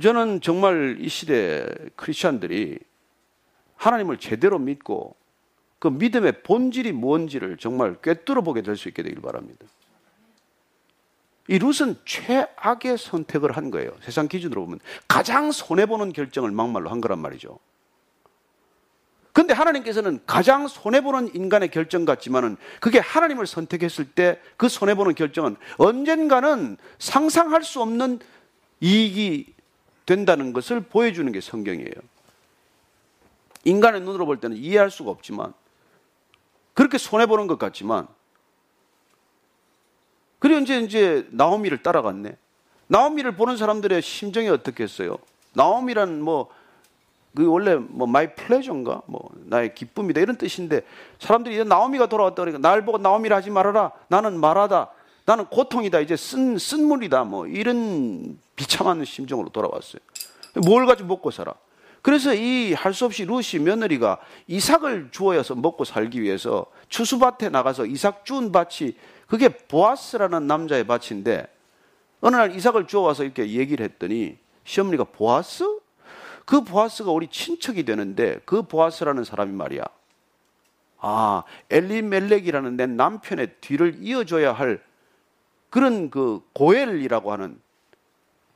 저는 0.00 0.40
정말 0.40 0.96
이 1.00 1.08
시대 1.08 1.66
크리스천들이 1.96 2.78
하나님을 3.76 4.18
제대로 4.18 4.58
믿고 4.58 5.16
그 5.78 5.88
믿음의 5.88 6.42
본질이 6.42 6.92
뭔지를 6.92 7.56
정말 7.58 8.00
꿰뚫어 8.00 8.42
보게 8.42 8.62
될 8.62 8.76
수 8.76 8.88
있게 8.88 9.02
되길 9.02 9.20
바랍니다. 9.20 9.66
이 11.48 11.58
룻은 11.58 11.96
최악의 12.04 12.96
선택을 12.96 13.56
한 13.56 13.70
거예요. 13.70 13.90
세상 14.00 14.28
기준으로 14.28 14.64
보면 14.64 14.78
가장 15.08 15.50
손해 15.50 15.86
보는 15.86 16.12
결정을 16.12 16.52
막말로 16.52 16.88
한 16.88 17.00
거란 17.00 17.18
말이죠. 17.18 17.58
근데 19.32 19.54
하나님께서는 19.54 20.20
가장 20.26 20.68
손해보는 20.68 21.34
인간의 21.34 21.70
결정 21.70 22.04
같지만은 22.04 22.56
그게 22.80 22.98
하나님을 22.98 23.46
선택했을 23.46 24.04
때 24.10 24.40
그 24.56 24.68
손해보는 24.68 25.14
결정은 25.14 25.56
언젠가는 25.78 26.76
상상할 26.98 27.64
수 27.64 27.80
없는 27.80 28.20
이익이 28.80 29.54
된다는 30.06 30.52
것을 30.52 30.80
보여주는 30.80 31.30
게 31.32 31.40
성경이에요. 31.40 31.92
인간의 33.64 34.02
눈으로 34.02 34.26
볼 34.26 34.38
때는 34.38 34.56
이해할 34.56 34.90
수가 34.90 35.10
없지만 35.10 35.54
그렇게 36.74 36.98
손해보는 36.98 37.46
것 37.46 37.58
같지만 37.58 38.06
그리고 40.38 40.60
이제 40.60 40.80
이제 40.80 41.26
나오미를 41.30 41.82
따라갔네. 41.82 42.36
나오미를 42.88 43.36
보는 43.36 43.56
사람들의 43.56 44.02
심정이 44.02 44.48
어떻겠어요? 44.48 45.16
나오미란 45.54 46.20
뭐, 46.20 46.50
그 47.34 47.46
원래 47.46 47.76
뭐 47.76 48.06
my 48.06 48.34
pleasure인가? 48.34 49.02
뭐 49.06 49.30
나의 49.46 49.74
기쁨이다 49.74 50.20
이런 50.20 50.36
뜻인데 50.36 50.82
사람들이 51.18 51.54
이제 51.54 51.64
나오미가 51.64 52.06
돌아왔다 52.06 52.36
그러니까 52.36 52.58
날 52.66 52.84
보고 52.84 52.98
나오미라 52.98 53.34
하지 53.36 53.50
말아라. 53.50 53.92
나는 54.08 54.38
마라다. 54.38 54.90
나는 55.24 55.46
고통이다. 55.46 56.00
이제 56.00 56.16
쓴, 56.16 56.58
쓴물이다. 56.58 57.24
뭐 57.24 57.46
이런 57.46 58.38
비참한 58.56 59.04
심정으로 59.04 59.48
돌아왔어요. 59.50 60.00
뭘 60.66 60.84
가지고 60.86 61.08
먹고 61.08 61.30
살아? 61.30 61.54
그래서 62.02 62.34
이 62.34 62.74
할 62.74 62.92
수 62.92 63.04
없이 63.04 63.24
루시 63.24 63.60
며느리가 63.60 64.18
이삭을 64.48 65.08
주어서 65.12 65.54
먹고 65.54 65.84
살기 65.84 66.20
위해서 66.20 66.66
추수밭에 66.88 67.48
나가서 67.48 67.86
이삭 67.86 68.24
준 68.24 68.50
밭이 68.52 68.94
그게 69.28 69.48
보아스라는 69.48 70.46
남자의 70.48 70.84
밭인데 70.84 71.46
어느 72.20 72.36
날 72.36 72.54
이삭을 72.56 72.86
주워와서 72.88 73.22
이렇게 73.24 73.48
얘기를 73.52 73.84
했더니 73.84 74.36
시어머니가 74.64 75.04
보아스? 75.04 75.78
그 76.44 76.62
보아스가 76.62 77.10
우리 77.10 77.28
친척이 77.28 77.84
되는데 77.84 78.40
그 78.44 78.62
보아스라는 78.62 79.24
사람이 79.24 79.52
말이야. 79.52 79.84
아, 80.98 81.42
엘리멜렉이라는 81.70 82.76
내 82.76 82.86
남편의 82.86 83.56
뒤를 83.60 83.96
이어줘야 84.00 84.52
할 84.52 84.82
그런 85.70 86.10
그 86.10 86.40
고엘이라고 86.52 87.32
하는 87.32 87.60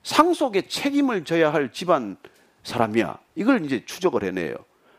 상속의 0.03 0.69
책임을 0.69 1.25
져야 1.25 1.53
할 1.53 1.73
집안 1.73 2.17
사람이야. 2.63 3.19
이걸 3.35 3.65
이제 3.65 3.85
추적을 3.85 4.23
해내요. 4.23 4.55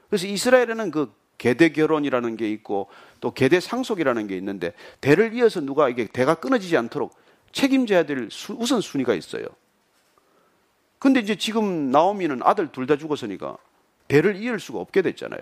그래서 0.10 0.28
이스라엘에는 0.28 0.92
그 0.92 1.14
계대 1.38 1.70
결혼이라는 1.70 2.36
게 2.36 2.50
있고 2.52 2.90
또 3.22 3.34
계대 3.34 3.60
상속이라는 3.60 4.28
게 4.28 4.36
있는데 4.38 4.74
대를 5.00 5.34
이어서 5.34 5.62
누가 5.62 5.90
이게 5.90 6.08
대가 6.08 6.36
끊어지지 6.36 6.76
않도록 6.76 7.16
책임져야 7.52 8.04
될 8.04 8.30
우선 8.58 8.82
순위가 8.82 9.14
있어요. 9.14 9.46
근데 11.00 11.20
이제 11.20 11.36
지금 11.36 11.92
나오미는 11.92 12.42
아들 12.44 12.72
둘 12.72 12.88
다 12.88 12.98
죽었으니까 12.98 13.58
대를 14.08 14.36
이을 14.36 14.60
수가 14.60 14.80
없게 14.80 15.02
됐잖아요. 15.02 15.42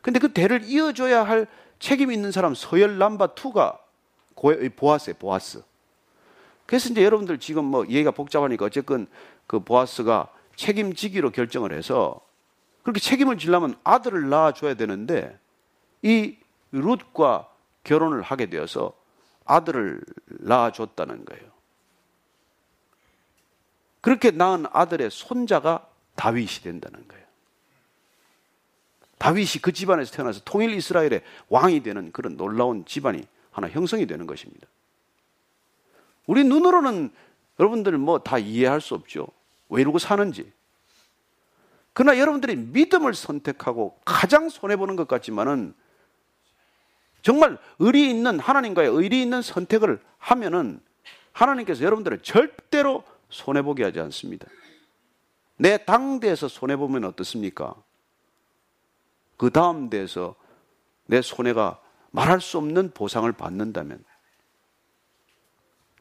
근데 0.00 0.18
그 0.18 0.32
대를 0.32 0.62
이어줘야 0.64 1.24
할 1.24 1.46
책임 1.78 2.12
있는 2.12 2.32
사람 2.32 2.54
서열 2.54 2.98
남바 2.98 3.34
투가 3.34 3.78
보아스예요, 4.76 5.16
보아스. 5.18 5.62
그래서 6.66 6.88
이제 6.90 7.04
여러분들 7.04 7.38
지금 7.38 7.64
뭐 7.64 7.84
얘기가 7.86 8.10
복잡하니까 8.10 8.66
어쨌건 8.66 9.06
그 9.46 9.60
보아스가 9.60 10.28
책임지기로 10.56 11.30
결정을 11.30 11.72
해서 11.72 12.20
그렇게 12.82 13.00
책임을 13.00 13.38
지려면 13.38 13.74
아들을 13.84 14.28
낳아줘야 14.28 14.74
되는데 14.74 15.38
이 16.02 16.36
룻과 16.72 17.48
결혼을 17.84 18.22
하게 18.22 18.46
되어서 18.46 18.92
아들을 19.44 20.00
낳아줬다는 20.26 21.24
거예요. 21.24 21.55
그렇게 24.06 24.30
낳은 24.30 24.66
아들의 24.70 25.10
손자가 25.10 25.84
다윗이 26.14 26.60
된다는 26.62 27.08
거예요. 27.08 27.24
다윗이 29.18 29.60
그 29.60 29.72
집안에서 29.72 30.12
태어나서 30.12 30.42
통일 30.44 30.74
이스라엘의 30.74 31.24
왕이 31.48 31.82
되는 31.82 32.12
그런 32.12 32.36
놀라운 32.36 32.84
집안이 32.86 33.24
하나 33.50 33.68
형성이 33.68 34.06
되는 34.06 34.28
것입니다. 34.28 34.68
우리 36.28 36.44
눈으로는 36.44 37.10
여러분들 37.58 37.98
뭐 37.98 38.20
다 38.20 38.38
이해할 38.38 38.80
수 38.80 38.94
없죠. 38.94 39.26
왜 39.70 39.80
이러고 39.80 39.98
사는지. 39.98 40.52
그러나 41.92 42.16
여러분들이 42.16 42.54
믿음을 42.54 43.12
선택하고 43.12 43.98
가장 44.04 44.48
손해보는 44.48 44.94
것 44.94 45.08
같지만은 45.08 45.74
정말 47.22 47.58
의리 47.80 48.08
있는 48.08 48.38
하나님과의 48.38 48.88
의리 48.88 49.20
있는 49.20 49.42
선택을 49.42 50.00
하면은 50.18 50.80
하나님께서 51.32 51.82
여러분들을 51.82 52.20
절대로 52.22 53.02
손해보게 53.28 53.84
하지 53.84 54.00
않습니다. 54.00 54.46
내 55.56 55.84
당대에서 55.84 56.48
손해보면 56.48 57.04
어떻습니까? 57.04 57.74
그 59.36 59.50
다음 59.50 59.90
대에서 59.90 60.34
내 61.06 61.22
손해가 61.22 61.80
말할 62.10 62.40
수 62.40 62.58
없는 62.58 62.92
보상을 62.92 63.30
받는다면 63.32 64.02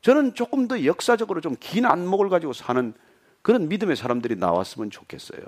저는 0.02 0.36
조금 0.36 0.68
더 0.68 0.86
역사적으로 0.86 1.42
좀 1.42 1.56
긴 1.60 1.86
안목을 1.86 2.30
가지고 2.30 2.54
사는 2.54 2.94
그런 3.42 3.68
믿음의 3.70 3.96
사람들이 3.96 4.36
나왔으면 4.36 4.92
좋겠어요. 4.92 5.42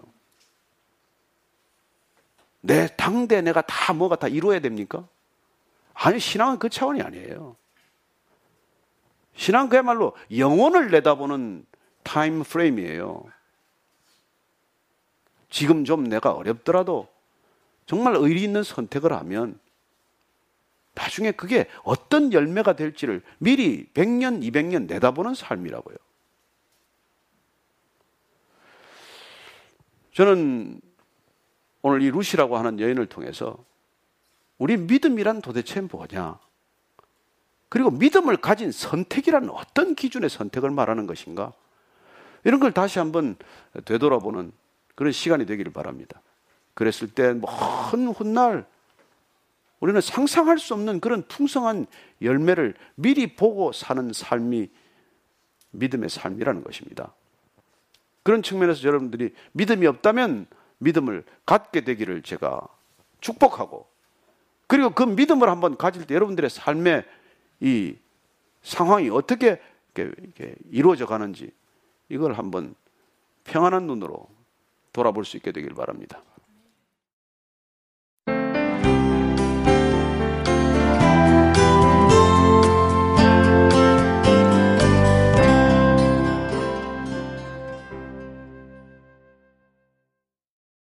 내 2.62 2.88
당대 2.96 3.42
내가 3.42 3.62
다 3.62 3.94
뭐가 3.94 4.16
다 4.18 4.28
이루어야 4.28 4.60
됩니까? 4.60 5.08
아니, 5.94 6.20
신앙은 6.20 6.60
그 6.60 6.70
차원이 6.70 7.02
아니에요. 7.02 7.56
신앙 9.38 9.70
그야말로 9.70 10.18
영혼을 10.36 10.90
내다보는 10.90 11.66
타임 12.04 12.44
프레임이에요. 12.44 13.24
지금 15.50 15.86
좀 15.86 16.04
내가 16.04 16.32
어렵더라도 16.32 17.08
정말 17.86 18.16
의리 18.16 18.44
있는 18.44 18.64
선택을 18.64 19.14
하면 19.14 19.60
나중에 20.94 21.32
그게 21.32 21.70
어떤 21.84 22.34
열매가 22.34 22.76
될지를 22.76 23.22
미리 23.38 23.88
100년, 23.94 24.42
200년 24.42 24.88
내다보는 24.88 25.36
삶이라고요. 25.36 25.96
저는 30.14 30.82
오늘 31.84 32.02
이 32.02 32.10
루시라고 32.10 32.58
하는 32.58 32.80
여인을 32.80 33.06
통해서 33.06 33.64
우리 34.58 34.76
믿음이란 34.76 35.42
도대체 35.42 35.82
뭐냐? 35.82 36.40
그리고 37.70 37.92
믿음을 37.92 38.38
가진 38.38 38.72
선택이란 38.72 39.50
어떤 39.50 39.96
기준의 39.96 40.30
선택을 40.30 40.72
말하는 40.72 41.08
것인가? 41.08 41.54
이런 42.44 42.60
걸 42.60 42.72
다시 42.72 43.00
한번 43.00 43.36
되돌아보는 43.86 44.52
그런 44.96 45.12
시간이 45.12 45.46
되기를 45.46 45.74
바랍니다. 45.74 46.22
그랬을 46.74 47.08
때 47.10 47.34
먼 47.34 48.08
훗날 48.10 48.66
우리는 49.80 50.00
상상할 50.02 50.58
수 50.58 50.74
없는 50.74 51.00
그런 51.00 51.28
풍성한 51.28 51.86
열매를 52.22 52.74
미리 52.96 53.36
보고 53.36 53.72
사는 53.72 54.12
삶이 54.14 54.70
믿음의 55.72 56.10
삶이라는 56.10 56.64
것입니다. 56.64 57.14
그런 58.24 58.42
측면에서 58.42 58.84
여러분들이 58.84 59.34
믿음이 59.52 59.86
없다면 59.88 60.48
믿음을 60.80 61.24
갖게 61.46 61.82
되기를 61.82 62.24
제가 62.24 62.62
축복하고 63.22 63.88
그리고 64.68 64.90
그 64.92 65.04
믿음을 65.04 65.50
한번 65.50 65.78
가질 65.78 66.06
때 66.06 66.16
여러분들의 66.16 66.50
삶의 66.50 67.06
이 67.60 67.96
상황이 68.62 69.10
어떻게 69.10 69.60
이렇게 69.96 70.56
이루어져 70.70 71.06
가는지 71.06 71.52
이걸 72.10 72.34
한번 72.34 72.76
평안한 73.46 73.88
눈으로 73.88 74.28
돌아볼 74.94 75.26
수 75.26 75.38
있게 75.38 75.52
되길 75.52 75.74
바랍니다. 75.74 76.22